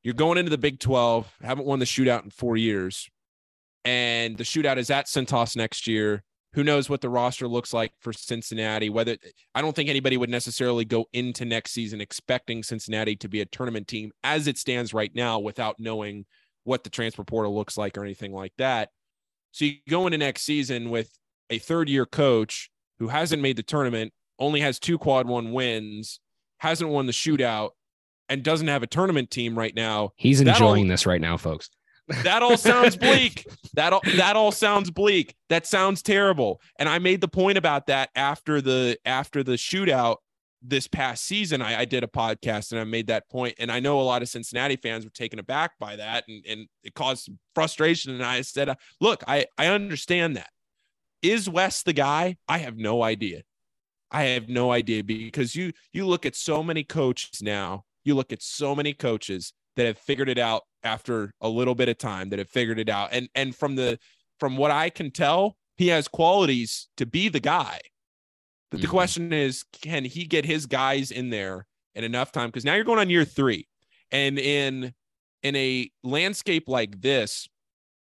[0.04, 3.10] You're going into the Big 12, haven't won the shootout in four years.
[3.86, 6.24] And the shootout is at Cintas next year.
[6.54, 8.90] Who knows what the roster looks like for Cincinnati?
[8.90, 9.18] Whether
[9.56, 13.46] I don't think anybody would necessarily go into next season expecting Cincinnati to be a
[13.46, 16.26] tournament team as it stands right now without knowing
[16.64, 18.90] what the transfer portal looks like or anything like that.
[19.52, 21.10] So you go into next season with
[21.50, 26.20] a third year coach who hasn't made the tournament, only has two quad one wins,
[26.58, 27.72] hasn't won the shootout,
[28.30, 30.12] and doesn't have a tournament team right now.
[30.16, 31.70] He's enjoying this right now, folks.
[32.24, 33.46] That all sounds bleak.
[33.74, 35.36] that all that all sounds bleak.
[35.50, 36.62] That sounds terrible.
[36.80, 40.18] And I made the point about that after the after the shootout
[40.62, 41.62] this past season.
[41.62, 43.56] I, I did a podcast and I made that point.
[43.58, 46.68] And I know a lot of Cincinnati fans were taken aback by that and, and
[46.84, 48.14] it caused frustration.
[48.14, 50.50] And I said, uh, look, I, I understand that.
[51.24, 52.38] Is Wes the guy?
[52.48, 53.42] I have no idea.
[54.12, 58.34] I have no idea because you you look at so many coaches now you look
[58.34, 62.30] at so many coaches that have figured it out after a little bit of time
[62.30, 63.10] that have figured it out.
[63.12, 64.00] And and from the
[64.40, 67.80] from what i can tell he has qualities to be the guy.
[68.70, 68.82] But mm-hmm.
[68.84, 71.66] the question is can he get his guys in there
[71.96, 72.50] in enough time?
[72.50, 73.68] Because now you're going on year three.
[74.12, 74.94] And in
[75.44, 77.48] in a landscape like this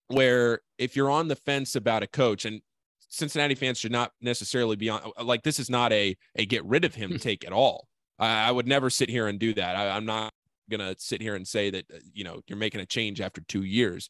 [0.08, 2.62] where if you're on the fence about a coach and
[3.10, 6.86] cincinnati fans should not necessarily be on like this is not a a get rid
[6.86, 7.88] of him take at all.
[8.20, 9.76] I, I would never sit here and do that.
[9.76, 10.34] I, I'm not
[10.70, 13.64] gonna sit here and say that uh, you know you're making a change after two
[13.64, 14.10] years.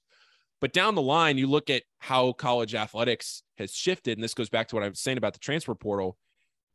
[0.61, 4.49] But down the line, you look at how college athletics has shifted, and this goes
[4.49, 6.17] back to what I was saying about the transfer portal.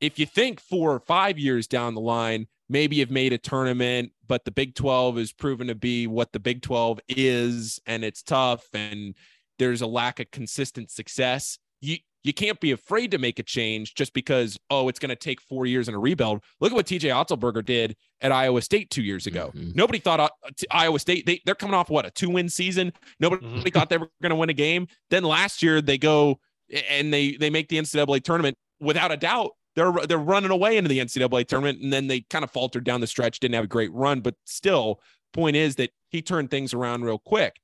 [0.00, 4.12] If you think four or five years down the line, maybe you've made a tournament,
[4.26, 8.22] but the Big 12 is proven to be what the Big 12 is, and it's
[8.22, 9.14] tough, and
[9.58, 11.58] there's a lack of consistent success.
[11.80, 15.16] You you can't be afraid to make a change just because oh it's going to
[15.16, 16.42] take four years in a rebuild.
[16.60, 19.52] Look at what tj otzelberger did at iowa state two years ago.
[19.54, 19.72] Mm-hmm.
[19.74, 20.28] nobody thought uh,
[20.70, 22.92] iowa state they, they're coming off what a two win season?
[23.18, 23.68] Nobody mm-hmm.
[23.68, 24.86] thought they were going to win a game.
[25.10, 26.38] Then last year they go
[26.88, 28.56] and they they make the ncaa tournament.
[28.80, 32.44] Without a doubt they're they're running away into the ncaa tournament and then they kind
[32.44, 35.00] of faltered down the stretch didn't have a great run but still
[35.32, 37.60] point is that he turned things around real quick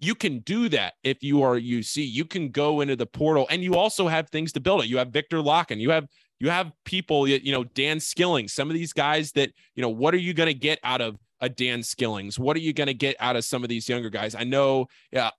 [0.00, 2.08] you can do that if you are UC.
[2.08, 4.88] You can go into the portal and you also have things to build it.
[4.88, 6.06] You have Victor Lakhin, you have
[6.40, 10.14] you have people, you know, Dan Skillings, some of these guys that, you know, what
[10.14, 12.38] are you going to get out of a Dan Skillings?
[12.38, 14.36] What are you going to get out of some of these younger guys?
[14.36, 15.30] I know, yeah,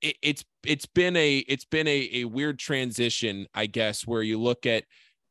[0.00, 4.40] it, it's it's been a it's been a, a weird transition, I guess, where you
[4.40, 4.84] look at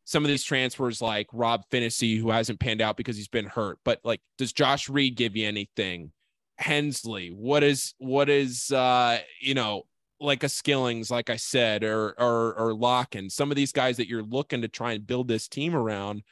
[0.06, 3.80] some of these transfers like Rob Phinisee, who hasn't panned out because he's been hurt.
[3.84, 6.12] But like, does Josh Reed give you anything?
[6.58, 7.30] Hensley?
[7.30, 9.84] What is what is uh you know
[10.20, 14.08] like a Skillings, like I said, or or or Lakhin, some of these guys that
[14.08, 16.24] you're looking to try and build this team around.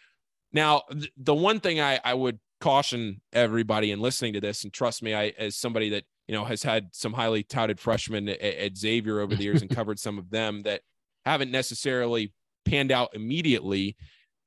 [0.52, 4.74] Now, th- the one thing I I would caution everybody in listening to this, and
[4.74, 8.42] trust me, I as somebody that you know has had some highly touted freshmen at,
[8.42, 10.82] at Xavier over the years and covered some of them that
[11.26, 12.34] haven't necessarily
[12.66, 13.96] panned out immediately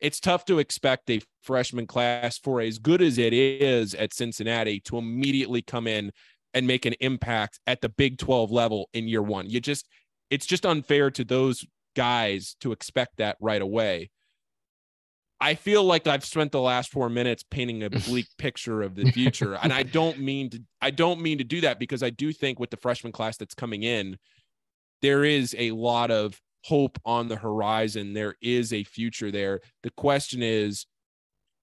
[0.01, 4.81] it's tough to expect a freshman class for as good as it is at Cincinnati
[4.81, 6.13] to immediately come in
[6.55, 9.51] and make an impact at the Big 12 level in year one.
[9.51, 9.89] You just,
[10.31, 11.65] it's just unfair to those
[11.97, 14.11] guys to expect that right away.
[15.41, 19.11] I feel like I've spent the last four minutes painting a bleak picture of the
[19.13, 19.55] future.
[19.55, 22.59] and I don't mean to, I don't mean to do that because I do think
[22.59, 24.19] with the freshman class that's coming in,
[25.01, 28.13] there is a lot of hope on the horizon.
[28.13, 29.61] There is a future there.
[29.83, 30.87] The question is,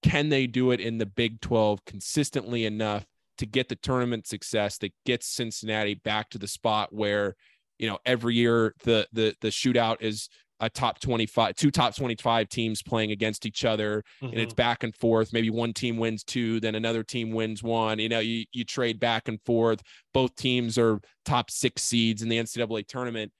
[0.02, 3.04] can they do it in the Big 12 consistently enough
[3.38, 7.36] to get the tournament success that gets Cincinnati back to the spot where,
[7.78, 10.28] you know, every year the the the shootout is
[10.60, 14.32] a top 25 two top 25 teams playing against each other mm-hmm.
[14.32, 14.62] and it's mm-hmm.
[14.62, 18.20] back and forth maybe one team wins two then another team wins one you know
[18.20, 19.82] you, you trade back and forth
[20.14, 23.30] both teams are top six seeds in the ncaa tournament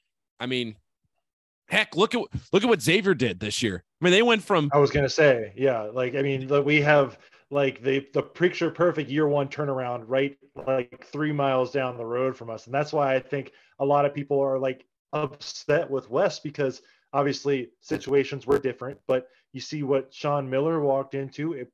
[0.40, 0.76] i mean
[1.68, 2.20] Heck, look at
[2.52, 3.82] look at what Xavier did this year.
[4.00, 7.18] I mean, they went from I was gonna say, yeah, like I mean, we have
[7.50, 10.36] like the the picture perfect year one turnaround right
[10.66, 12.66] like three miles down the road from us.
[12.66, 16.82] And that's why I think a lot of people are like upset with Wes because
[17.12, 21.52] obviously situations were different, but you see what Sean Miller walked into.
[21.52, 21.72] It,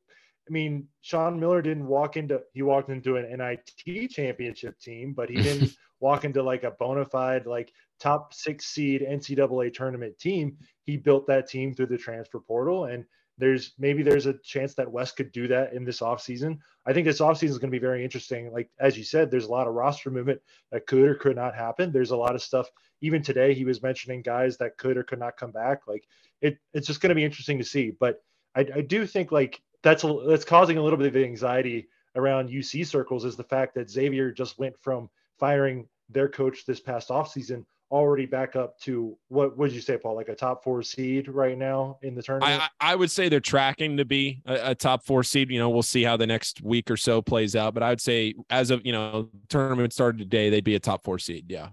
[0.49, 5.31] I mean, Sean Miller didn't walk into he walked into an NIT championship team, but
[5.31, 7.73] he didn't walk into like a bona fide like
[8.03, 10.57] top six seed NCAA tournament team.
[10.85, 13.05] He built that team through the transfer portal and
[13.39, 16.59] there's maybe there's a chance that Wes could do that in this offseason.
[16.87, 18.53] I think this offseason is going to be very interesting.
[18.53, 20.41] Like as you said, there's a lot of roster movement
[20.71, 21.93] that could or could not happen.
[21.93, 22.69] There's a lot of stuff.
[23.01, 25.87] Even today, he was mentioning guys that could or could not come back.
[25.87, 26.07] Like
[26.41, 27.93] it, it's just going to be interesting to see.
[27.99, 28.23] But
[28.55, 32.51] I, I do think like that's a, that's causing a little bit of anxiety around
[32.51, 37.09] UC circles is the fact that Xavier just went from firing their coach this past
[37.09, 40.17] offseason already back up to what would you say, Paul?
[40.17, 42.63] Like a top four seed right now in the tournament?
[42.81, 45.51] I, I would say they're tracking to be a, a, top four seed.
[45.51, 47.75] You know, we'll see how the next week or so plays out.
[47.75, 51.05] But I would say as of you know, tournament started today, they'd be a top
[51.05, 51.47] four seed.
[51.49, 51.69] Yeah.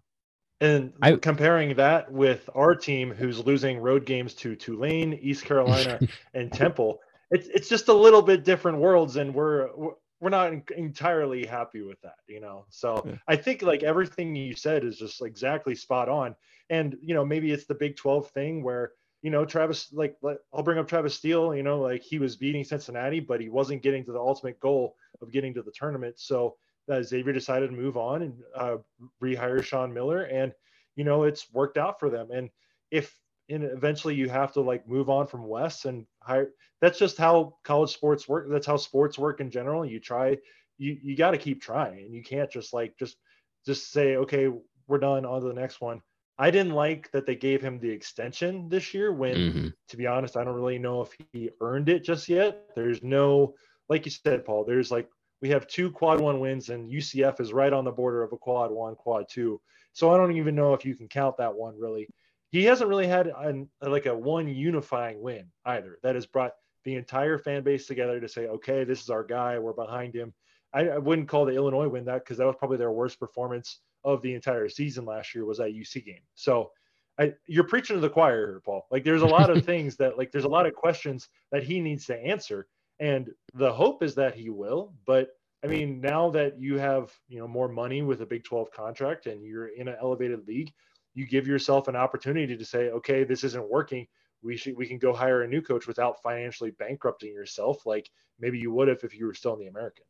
[0.62, 6.00] And I, comparing that with our team, who's losing road games to Tulane, East Carolina,
[6.34, 7.00] and Temple,
[7.32, 9.94] it's it's just a little bit different worlds, and we're we're
[10.28, 12.66] not entirely happy with that, you know.
[12.70, 13.16] So yeah.
[13.28, 16.36] I think like everything you said is just exactly spot on.
[16.70, 18.92] And you know, maybe it's the Big 12 thing where
[19.22, 20.18] you know Travis, like
[20.54, 21.56] I'll bring up Travis Steele.
[21.56, 24.96] You know, like he was beating Cincinnati, but he wasn't getting to the ultimate goal
[25.22, 26.20] of getting to the tournament.
[26.20, 26.58] So
[26.92, 28.78] uh, Xavier decided to move on and uh,
[29.24, 30.52] rehire Sean Miller, and
[30.96, 32.32] you know it's worked out for them.
[32.32, 32.50] And
[32.92, 33.16] if
[33.50, 36.52] and eventually you have to like move on from Wes and hire.
[36.82, 38.48] That's just how college sports work.
[38.50, 39.86] That's how sports work in general.
[39.86, 40.38] You try,
[40.78, 43.18] you you got to keep trying, and you can't just like just
[43.66, 44.50] just say okay,
[44.88, 46.02] we're done on to the next one.
[46.38, 49.12] I didn't like that they gave him the extension this year.
[49.12, 49.68] When, mm-hmm.
[49.90, 52.70] to be honest, I don't really know if he earned it just yet.
[52.76, 53.56] There's no,
[53.90, 54.64] like you said, Paul.
[54.64, 55.10] There's like
[55.42, 58.38] we have two quad one wins, and UCF is right on the border of a
[58.38, 59.60] quad one, quad two.
[59.92, 62.08] So I don't even know if you can count that one really
[62.52, 66.54] he hasn't really had an, like a one unifying win either that has brought
[66.86, 70.34] the entire fan base together to say, okay, this is our guy, we're behind him.
[70.74, 73.80] I, I wouldn't call the Illinois win that because that was probably their worst performance
[74.04, 76.22] of the entire season last year was that UC game.
[76.36, 76.72] So
[77.20, 78.88] I, you're preaching to the choir here, Paul.
[78.90, 81.80] Like there's a lot of things that like there's a lot of questions that he
[81.82, 82.68] needs to answer,
[83.00, 84.94] and the hope is that he will.
[85.06, 85.30] But
[85.64, 89.26] I mean, now that you have you know more money with a Big 12 contract
[89.26, 90.72] and you're in an elevated league,
[91.20, 94.08] you give yourself an opportunity to say, okay, this isn't working.
[94.42, 98.10] We should we can go hire a new coach without financially bankrupting yourself, like
[98.40, 100.06] maybe you would have if you were still in the American.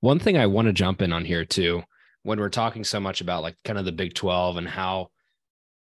[0.00, 1.82] One thing I want to jump in on here too,
[2.22, 5.08] when we're talking so much about like kind of the Big 12 and how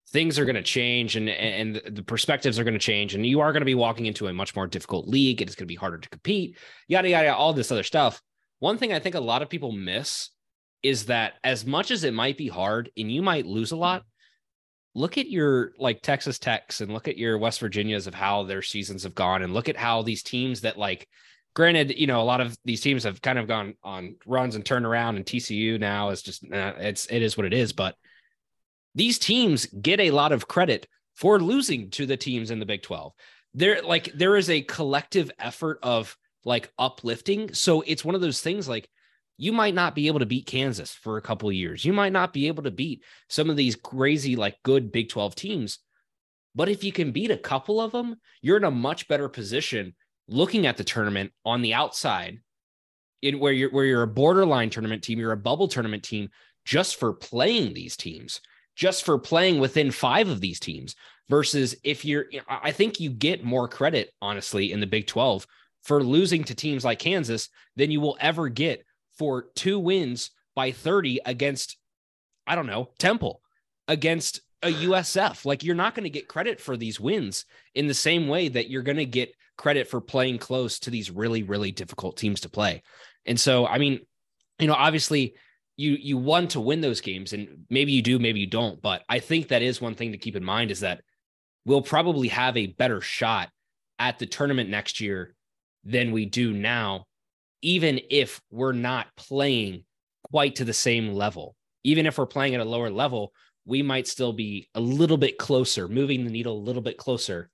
[0.09, 3.39] things are going to change and and the perspectives are going to change and you
[3.39, 5.75] are going to be walking into a much more difficult league it's going to be
[5.75, 6.59] harder to compete
[6.89, 8.21] yada yada all this other stuff
[8.59, 10.29] one thing i think a lot of people miss
[10.83, 14.05] is that as much as it might be hard and you might lose a lot
[14.95, 18.63] look at your like Texas Techs and look at your West Virginias of how their
[18.63, 21.09] seasons have gone and look at how these teams that like
[21.55, 24.65] granted, you know, a lot of these teams have kind of gone on runs and
[24.65, 27.97] turned around and TCU now is just it's it is what it is, but
[28.95, 30.87] these teams get a lot of credit
[31.17, 33.13] for losing to the teams in the Big 12.
[33.55, 37.53] There like there is a collective effort of like uplifting.
[37.55, 38.89] So it's one of those things like
[39.37, 41.85] you might not be able to beat Kansas for a couple of years.
[41.85, 45.35] You might not be able to beat some of these crazy, like good Big 12
[45.35, 45.79] teams.
[46.55, 49.95] But if you can beat a couple of them, you're in a much better position
[50.29, 52.41] looking at the tournament on the outside,
[53.23, 56.29] in where you're where you're a borderline tournament team, you're a bubble tournament team
[56.65, 58.41] just for playing these teams,
[58.77, 60.95] just for playing within five of these teams.
[61.31, 65.47] Versus if you're, I think you get more credit, honestly, in the Big 12
[65.83, 68.85] for losing to teams like Kansas than you will ever get
[69.19, 71.77] for two wins by 30 against,
[72.47, 73.41] I don't know, Temple,
[73.89, 75.45] against a USF.
[75.45, 77.45] Like you're not going to get credit for these wins
[77.75, 81.11] in the same way that you're going to get credit for playing close to these
[81.11, 82.83] really, really difficult teams to play.
[83.27, 84.01] And so, I mean,
[84.59, 85.35] you know, obviously
[85.77, 89.03] you you want to win those games and maybe you do, maybe you don't, but
[89.09, 91.03] I think that is one thing to keep in mind is that
[91.65, 93.51] we'll probably have a better shot
[93.99, 95.35] at the tournament next year
[95.85, 97.07] than we do now
[97.65, 99.85] even if we're not playing
[100.23, 101.57] quite to the same level.
[101.83, 103.33] Even if we're playing at a lower level,
[103.65, 107.51] we might still be a little bit closer, moving the needle a little bit closer.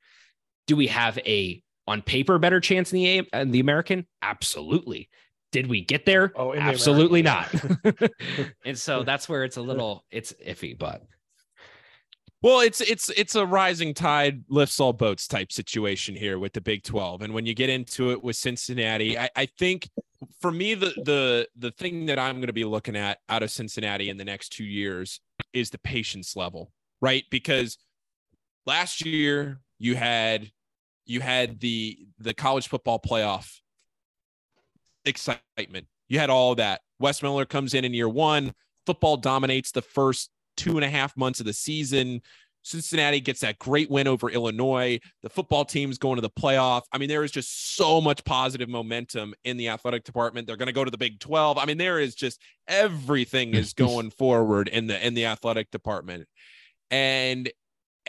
[0.66, 4.06] Do we have a on paper better chance in the in the American?
[4.20, 5.08] Absolutely.
[5.52, 6.32] Did we get there?
[6.34, 7.48] Oh, absolutely not.
[8.64, 11.02] and so that's where it's a little it's iffy, but
[12.42, 16.60] Well, it's it's it's a rising tide lifts all boats type situation here with the
[16.62, 17.20] Big 12.
[17.20, 19.90] And when you get into it with Cincinnati, I, I think
[20.40, 23.50] for me the the the thing that I'm going to be looking at out of
[23.50, 25.20] Cincinnati in the next two years
[25.52, 26.72] is the patience level,
[27.02, 27.24] right?
[27.30, 27.76] Because
[28.64, 30.50] last year you had
[31.04, 33.58] you had the the college football playoff
[35.04, 35.88] excitement.
[36.08, 36.80] You had all that.
[36.98, 38.54] Wes Miller comes in in year one.
[38.86, 40.30] Football dominates the first
[40.60, 42.20] two and a half months of the season.
[42.62, 45.00] Cincinnati gets that great win over Illinois.
[45.22, 46.82] The football team's going to the playoff.
[46.92, 50.46] I mean, there is just so much positive momentum in the athletic department.
[50.46, 51.56] They're going to go to the Big 12.
[51.56, 56.28] I mean, there is just everything is going forward in the in the athletic department.
[56.90, 57.50] And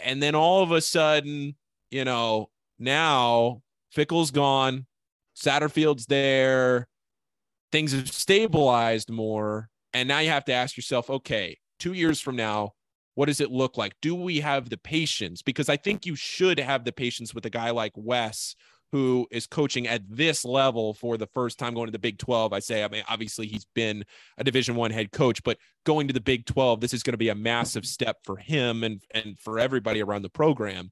[0.03, 1.55] and then all of a sudden,
[1.89, 4.85] you know, now Fickell's gone,
[5.37, 6.89] Satterfield's there,
[7.71, 9.69] things have stabilized more.
[9.93, 12.73] And now you have to ask yourself, okay, two years from now,
[13.15, 13.93] what does it look like?
[14.01, 15.41] Do we have the patience?
[15.41, 18.55] Because I think you should have the patience with a guy like Wes,
[18.91, 22.53] who is coaching at this level for the first time going to the Big 12.
[22.53, 24.03] I say, I mean, obviously he's been
[24.37, 27.17] a Division One head coach, but going to the Big 12, this is going to
[27.17, 30.91] be a massive step for him and and for everybody around the program.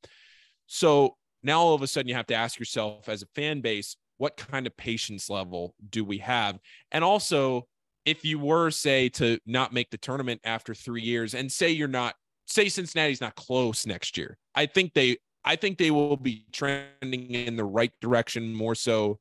[0.68, 3.96] So now all of a sudden you have to ask yourself as a fan base,
[4.18, 6.58] what kind of patience level do we have?
[6.92, 7.68] And also,
[8.06, 11.88] if you were say to not make the tournament after three years and say you're
[11.88, 12.16] not
[12.48, 17.32] say cincinnati's not close next year i think they i think they will be trending
[17.32, 19.20] in the right direction more so.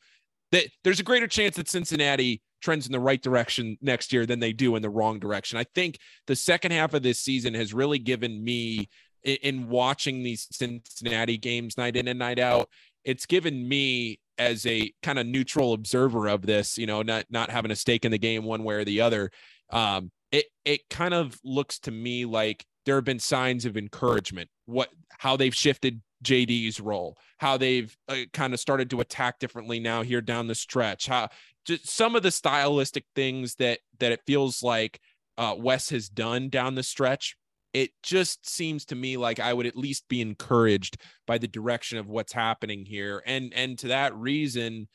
[0.51, 4.41] That there's a greater chance that cincinnati trends in the right direction next year than
[4.41, 5.59] they do in the wrong direction.
[5.59, 8.89] I think the second half of this season has really given me
[9.25, 12.69] in watching these cincinnati games night in and night out
[13.05, 17.51] it's given me as a kind of neutral observer of this, you know, not not
[17.51, 19.31] having a stake in the game one way or the other,
[19.71, 24.49] um, it it kind of looks to me like there have been signs of encouragement.
[24.67, 29.81] What how they've shifted JD's role, how they've uh, kind of started to attack differently
[29.81, 31.29] now here down the stretch, how
[31.65, 35.01] just some of the stylistic things that that it feels like
[35.37, 37.37] uh, Wes has done down the stretch
[37.73, 40.97] it just seems to me like I would at least be encouraged
[41.27, 43.23] by the direction of what's happening here.
[43.27, 44.89] And and to that reason,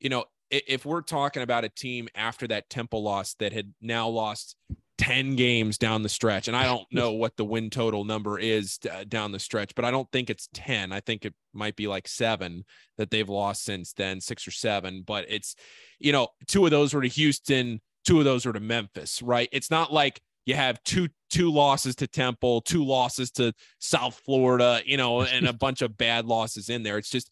[0.00, 4.08] you know, if we're talking about a team after that Temple loss that had now
[4.08, 4.56] lost
[4.98, 8.78] 10 games down the stretch and I don't know what the win total number is
[8.90, 11.86] uh, down the stretch but I don't think it's 10 I think it might be
[11.86, 12.64] like 7
[12.96, 15.54] that they've lost since then 6 or 7 but it's
[16.00, 19.48] you know two of those were to Houston two of those were to Memphis right
[19.52, 24.80] it's not like you have two two losses to Temple, two losses to South Florida,
[24.86, 26.96] you know, and a bunch of bad losses in there.
[26.96, 27.30] It's just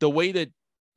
[0.00, 0.50] the way that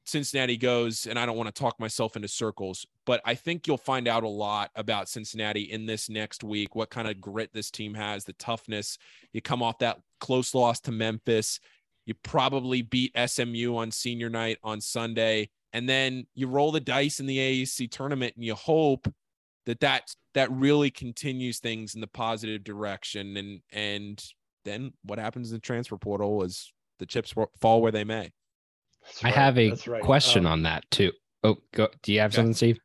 [0.05, 3.77] Cincinnati goes, and I don't want to talk myself into circles, but I think you'll
[3.77, 7.69] find out a lot about Cincinnati in this next week, what kind of grit this
[7.69, 8.97] team has, the toughness.
[9.31, 11.59] You come off that close loss to Memphis.
[12.07, 15.49] You probably beat SMU on senior night on Sunday.
[15.73, 19.07] And then you roll the dice in the AAC tournament and you hope
[19.67, 24.23] that that that really continues things in the positive direction and and
[24.63, 28.31] then what happens in the transfer portal is the chips fall where they may
[29.23, 30.03] i have a right.
[30.03, 31.11] question um, on that too
[31.43, 32.37] oh go do you have yeah.
[32.37, 32.79] something steve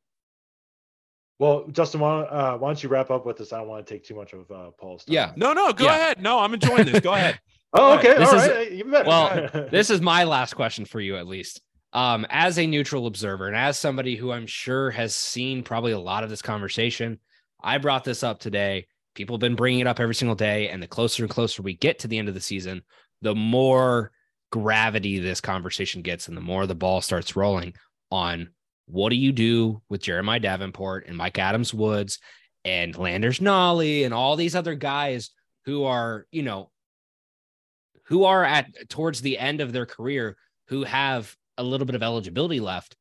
[1.38, 3.54] well, Justin, why, uh, why, don't you wrap up with this?
[3.54, 5.14] I don't want to take too much of uh, Paul's time.
[5.14, 5.32] Yeah.
[5.36, 5.96] No, no, go yeah.
[5.96, 6.20] ahead.
[6.20, 7.00] No, I'm enjoying this.
[7.00, 7.40] Go ahead.
[7.72, 8.18] oh, okay.
[8.18, 8.70] This All is, right.
[8.70, 9.08] Even better.
[9.08, 13.46] Well, this is my last question for you, at least um, as a neutral observer
[13.46, 17.18] and as somebody who I'm sure has seen probably a lot of this conversation,
[17.62, 18.86] I brought this up today.
[19.14, 20.68] People have been bringing it up every single day.
[20.68, 22.82] And the closer and closer we get to the end of the season,
[23.22, 24.12] the more
[24.50, 27.74] gravity this conversation gets and the more the ball starts rolling
[28.10, 28.50] on
[28.86, 32.18] what do you do with Jeremiah Davenport and Mika Adams Woods
[32.64, 35.30] and Landers Nolley and all these other guys
[35.64, 36.70] who are, you know,
[38.06, 40.36] who are at towards the end of their career
[40.66, 42.96] who have a little bit of eligibility left,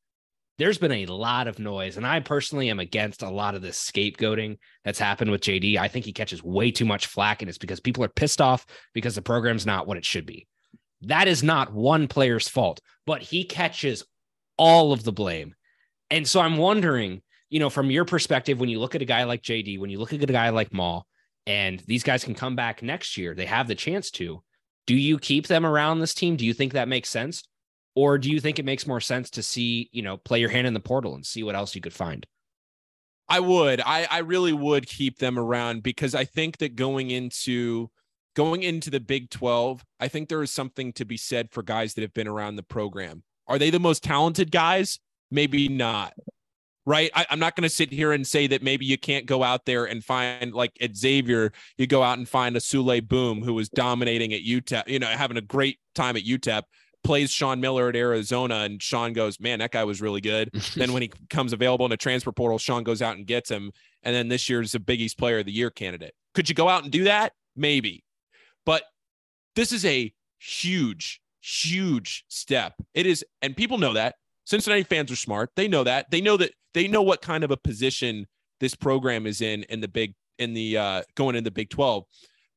[0.59, 1.95] there's been a lot of noise.
[1.95, 5.77] And I personally am against a lot of this scapegoating that's happened with JD.
[5.77, 8.65] I think he catches way too much flack, and it's because people are pissed off
[8.93, 10.47] because the program's not what it should be.
[11.01, 14.03] That is not one player's fault, but he catches
[14.57, 15.55] all of the blame.
[16.11, 19.23] And so I'm wondering, you know, from your perspective, when you look at a guy
[19.23, 21.07] like JD, when you look at a guy like Maul,
[21.47, 24.43] and these guys can come back next year, they have the chance to.
[24.85, 26.35] Do you keep them around this team?
[26.35, 27.43] Do you think that makes sense?
[27.95, 30.67] Or do you think it makes more sense to see, you know, play your hand
[30.67, 32.25] in the portal and see what else you could find?
[33.27, 33.81] I would.
[33.81, 37.89] I, I really would keep them around because I think that going into
[38.35, 41.93] going into the Big 12, I think there is something to be said for guys
[41.93, 43.23] that have been around the program.
[43.47, 44.99] Are they the most talented guys?
[45.29, 46.13] Maybe not.
[46.85, 47.11] right?
[47.13, 49.65] I, am not going to sit here and say that maybe you can't go out
[49.65, 53.53] there and find like at Xavier, you go out and find a Souley Boum who
[53.53, 56.63] was dominating at UTEP, you know, having a great time at UTEP.
[57.03, 60.93] Plays Sean Miller at Arizona, and Sean goes, "Man, that guy was really good." then
[60.93, 63.71] when he comes available in a transfer portal, Sean goes out and gets him,
[64.03, 66.13] and then this year's a Big East Player of the Year candidate.
[66.33, 67.33] Could you go out and do that?
[67.55, 68.03] Maybe,
[68.65, 68.83] but
[69.55, 72.75] this is a huge, huge step.
[72.93, 74.15] It is, and people know that.
[74.45, 75.51] Cincinnati fans are smart.
[75.55, 76.09] They know that.
[76.09, 78.27] They know that they know what kind of a position
[78.59, 82.05] this program is in in the big in the uh going in the Big 12.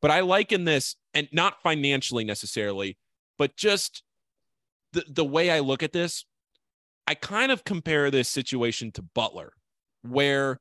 [0.01, 2.97] But I liken this and not financially necessarily,
[3.39, 4.03] but just
[4.93, 6.25] the the way I look at this,
[7.07, 9.53] I kind of compare this situation to Butler,
[10.03, 10.61] where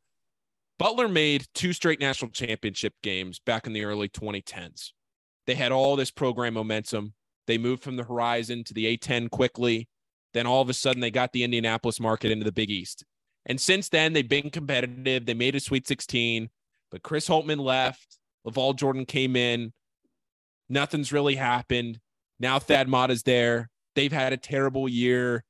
[0.79, 4.91] Butler made two straight national championship games back in the early 2010s.
[5.47, 7.13] They had all this program momentum.
[7.47, 9.87] They moved from the horizon to the A10 quickly.
[10.33, 13.03] Then all of a sudden, they got the Indianapolis market into the Big East.
[13.45, 15.25] And since then, they've been competitive.
[15.25, 16.49] They made a Sweet 16,
[16.89, 18.17] but Chris Holtmann left.
[18.47, 19.73] LaVall Jordan came in.
[20.69, 21.99] Nothing's really happened.
[22.39, 23.69] Now Thad Matta's there.
[23.95, 25.43] They've had a terrible year.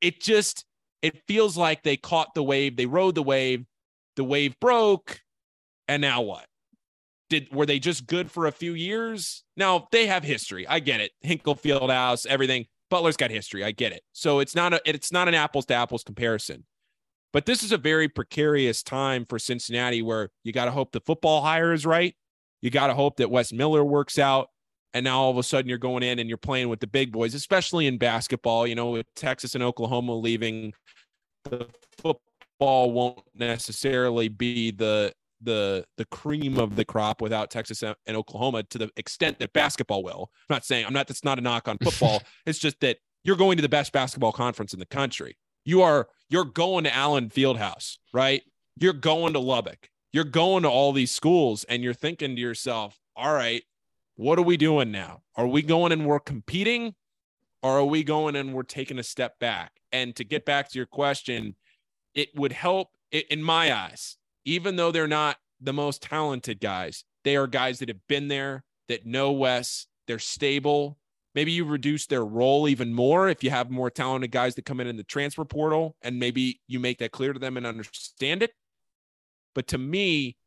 [0.00, 0.64] It just
[1.02, 2.76] it feels like they caught the wave.
[2.76, 3.66] They rode the wave.
[4.16, 5.20] The wave broke,
[5.86, 6.46] and now what?
[7.30, 9.44] Did were they just good for a few years?
[9.56, 10.66] Now they have history.
[10.66, 11.12] I get it.
[11.20, 12.66] Hinkle Fieldhouse, everything.
[12.90, 13.62] Butler's got history.
[13.62, 14.02] I get it.
[14.12, 16.64] So it's not a it's not an apples to apples comparison.
[17.32, 21.00] But this is a very precarious time for Cincinnati where you got to hope the
[21.00, 22.16] football hire is right.
[22.62, 24.48] You got to hope that Wes Miller works out.
[24.94, 27.12] And now all of a sudden you're going in and you're playing with the big
[27.12, 28.66] boys, especially in basketball.
[28.66, 30.72] You know, with Texas and Oklahoma leaving,
[31.44, 31.66] the
[31.98, 38.64] football won't necessarily be the the the cream of the crop without Texas and Oklahoma
[38.64, 40.30] to the extent that basketball will.
[40.48, 42.22] I'm not saying I'm not that's not a knock on football.
[42.46, 45.36] it's just that you're going to the best basketball conference in the country.
[45.64, 48.42] You are you're going to Allen Fieldhouse, right?
[48.80, 49.90] You're going to Lubbock.
[50.12, 53.62] You're going to all these schools and you're thinking to yourself, all right,
[54.18, 55.22] what are we doing now?
[55.36, 56.94] Are we going and we're competing
[57.62, 59.72] or are we going and we're taking a step back?
[59.92, 61.54] And to get back to your question,
[62.14, 67.36] it would help in my eyes even though they're not the most talented guys, they
[67.36, 70.98] are guys that have been there, that know Wes, they're stable.
[71.34, 74.80] Maybe you reduce their role even more if you have more talented guys that come
[74.80, 78.42] in in the transfer portal, and maybe you make that clear to them and understand
[78.42, 78.52] it.
[79.54, 80.37] But to me,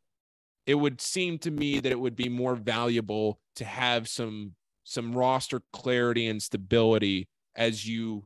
[0.72, 4.54] it would seem to me that it would be more valuable to have some
[4.86, 8.26] some roster clarity and stability as you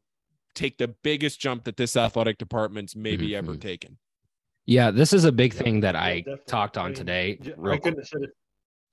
[0.53, 3.49] take the biggest jump that this athletic department's maybe mm-hmm.
[3.49, 3.97] ever taken.
[4.67, 7.39] Yeah, this is a big yeah, thing that I talked on I mean, today.
[7.41, 8.29] I couldn't have said it.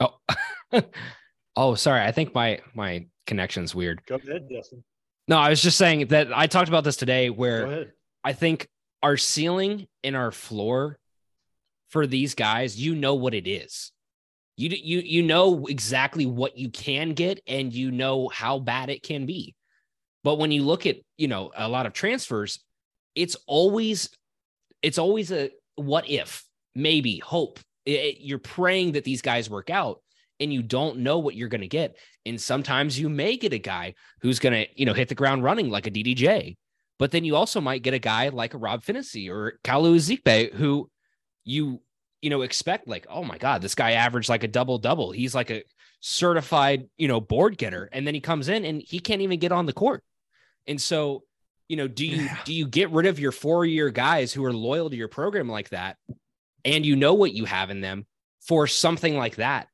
[0.01, 0.83] Oh,
[1.57, 2.01] oh, sorry.
[2.01, 4.01] I think my my connection's weird.
[4.07, 4.83] Go ahead, Justin.
[5.29, 7.93] No, I was just saying that I talked about this today, where
[8.25, 8.67] I think
[9.03, 10.99] our ceiling and our floor
[11.93, 13.93] for these guys, you know what it is.
[14.57, 19.03] You you you know exactly what you can get, and you know how bad it
[19.03, 19.55] can be.
[20.25, 22.59] But when you look at you know a lot of transfers,
[23.15, 24.11] it's always
[24.83, 27.61] it's always a what if, maybe, hope.
[27.85, 30.01] It, you're praying that these guys work out
[30.39, 31.97] and you don't know what you're going to get.
[32.25, 35.43] And sometimes you may get a guy who's going to, you know, hit the ground
[35.43, 36.57] running like a DDJ.
[36.99, 40.53] But then you also might get a guy like a Rob Phinisee or Kalu Ezikpe
[40.55, 40.89] who
[41.45, 41.81] you,
[42.21, 45.11] you know, expect like, oh my God, this guy averaged like a double double.
[45.11, 45.65] He's like a
[46.01, 47.89] certified, you know, board getter.
[47.93, 50.03] And then he comes in and he can't even get on the court.
[50.67, 51.25] And so
[51.73, 52.39] you know do you yeah.
[52.45, 55.49] do you get rid of your four year guys who are loyal to your program
[55.49, 55.97] like that
[56.67, 58.05] and you know what you have in them
[58.43, 59.69] for something like that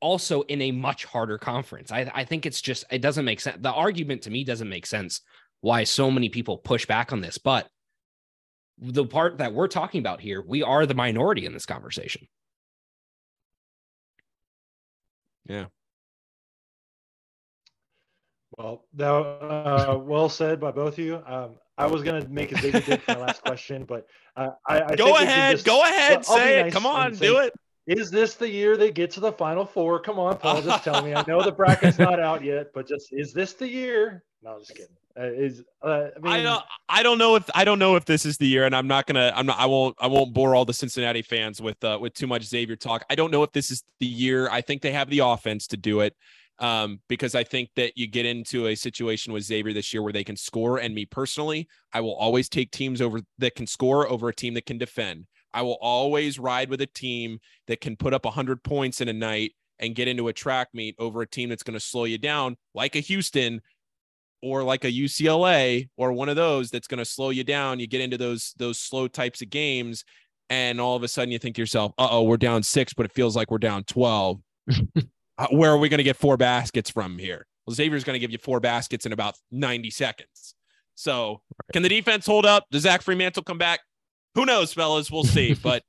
[0.00, 3.58] also in a much harder conference i, I think it's just it doesn't make sense
[3.60, 5.22] the argument to me doesn't make sense
[5.60, 7.68] why so many people push back on this but
[8.80, 12.26] the part that we're talking about here we are the minority in this conversation
[15.46, 15.66] yeah
[18.58, 21.22] well, that uh, well said by both of you.
[21.24, 24.82] Um, I was gonna make a big did for my last question, but uh, I,
[24.82, 26.72] I go ahead, just, go ahead, say nice it.
[26.72, 27.52] Come on, say, do it.
[27.86, 30.00] Is this the year they get to the Final Four?
[30.00, 31.14] Come on, Paul, just tell me.
[31.14, 34.24] I know the bracket's not out yet, but just is this the year?
[34.42, 34.96] No, I'm just kidding.
[35.18, 38.04] Uh, is uh, I, mean, I don't I don't know if I don't know if
[38.04, 40.54] this is the year, and I'm not gonna I'm not I won't I won't bore
[40.54, 43.04] all the Cincinnati fans with uh, with too much Xavier talk.
[43.10, 44.48] I don't know if this is the year.
[44.50, 46.14] I think they have the offense to do it
[46.58, 50.12] um, because I think that you get into a situation with Xavier this year where
[50.12, 50.78] they can score.
[50.78, 54.54] And me personally, I will always take teams over that can score over a team
[54.54, 55.26] that can defend.
[55.52, 59.12] I will always ride with a team that can put up 100 points in a
[59.12, 62.18] night and get into a track meet over a team that's going to slow you
[62.18, 63.60] down, like a Houston,
[64.42, 67.80] or like a UCLA or one of those that's going to slow you down.
[67.80, 70.04] You get into those those slow types of games,
[70.50, 73.06] and all of a sudden you think to yourself, "Uh oh, we're down six, but
[73.06, 74.40] it feels like we're down 12.
[75.38, 77.46] Uh, Where are we going to get four baskets from here?
[77.64, 80.56] Well, Xavier's going to give you four baskets in about 90 seconds.
[80.96, 82.66] So, can the defense hold up?
[82.72, 83.78] Does Zach Freemantle come back?
[84.34, 85.12] Who knows, fellas?
[85.12, 85.54] We'll see.
[85.62, 85.84] But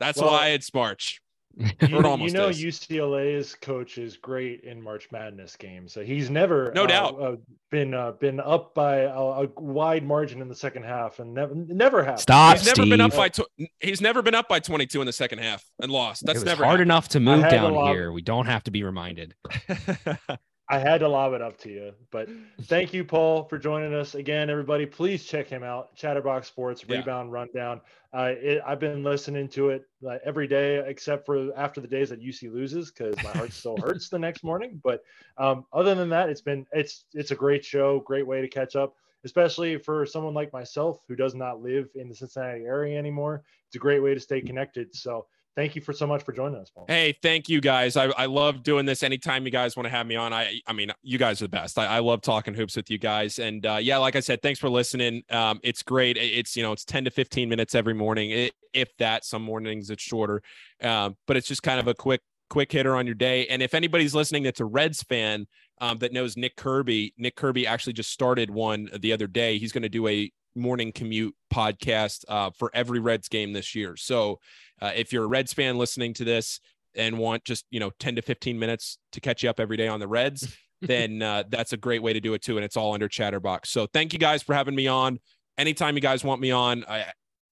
[0.00, 1.20] that's Well, why it's March.
[1.88, 2.62] You, It you know, is.
[2.62, 5.92] UCLA's coach is great in March Madness games.
[5.92, 7.20] So he's never, No uh, doubt.
[7.20, 7.36] uh,
[7.70, 11.54] been uh, been up by a, a wide margin in the second half, and never
[11.54, 12.18] never have.
[12.20, 13.18] Stop, He's never been up Steve.
[13.18, 16.24] by tw- he's never been up by 22 in the second half and lost.
[16.24, 16.88] That's it was never hard happened.
[16.90, 18.10] enough to move down here.
[18.12, 19.34] We don't have to be reminded.
[20.70, 22.28] I had to lob it up to you, but
[22.62, 24.48] thank you, Paul, for joining us again.
[24.48, 25.96] Everybody, please check him out.
[25.96, 26.98] Chatterbox Sports Yeah.
[26.98, 27.80] Rebound Rundown.
[28.14, 32.10] Uh, it, I've been listening to it uh, every day, except for after the days
[32.10, 34.80] that UC loses, because my heart still hurts the next morning.
[34.84, 35.02] But
[35.38, 38.76] um, other than that, it's been it's it's a great show, great way to catch
[38.76, 38.94] up,
[39.24, 43.42] especially for someone like myself who does not live in the Cincinnati area anymore.
[43.66, 44.94] It's a great way to stay connected.
[44.94, 45.26] So
[45.60, 46.86] thank you for so much for joining us, Paul.
[46.88, 47.96] Hey, thank you guys.
[47.96, 49.02] I, I love doing this.
[49.02, 51.50] Anytime you guys want to have me on, I I mean, you guys are the
[51.50, 51.78] best.
[51.78, 53.38] I, I love talking hoops with you guys.
[53.38, 55.22] And uh, yeah, like I said, thanks for listening.
[55.28, 56.16] Um, it's great.
[56.16, 59.24] It's you know, it's ten to fifteen minutes every morning, if that.
[59.24, 60.42] Some mornings it's shorter,
[60.82, 63.46] um, but it's just kind of a quick quick hitter on your day.
[63.46, 65.46] And if anybody's listening that's a Reds fan
[65.80, 69.58] um, that knows Nick Kirby, Nick Kirby actually just started one the other day.
[69.58, 73.96] He's going to do a morning commute podcast uh, for every Reds game this year.
[73.96, 74.40] So
[74.80, 76.60] uh, if you're a Reds fan listening to this
[76.94, 79.88] and want just you know 10 to 15 minutes to catch you up every day
[79.88, 82.56] on the Reds, then uh, that's a great way to do it too.
[82.56, 83.70] And it's all under Chatterbox.
[83.70, 85.18] So thank you guys for having me on.
[85.58, 87.06] Anytime you guys want me on, I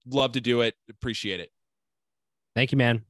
[0.07, 0.75] love to do it.
[0.89, 1.51] Appreciate it.
[2.55, 3.08] Thank you, man.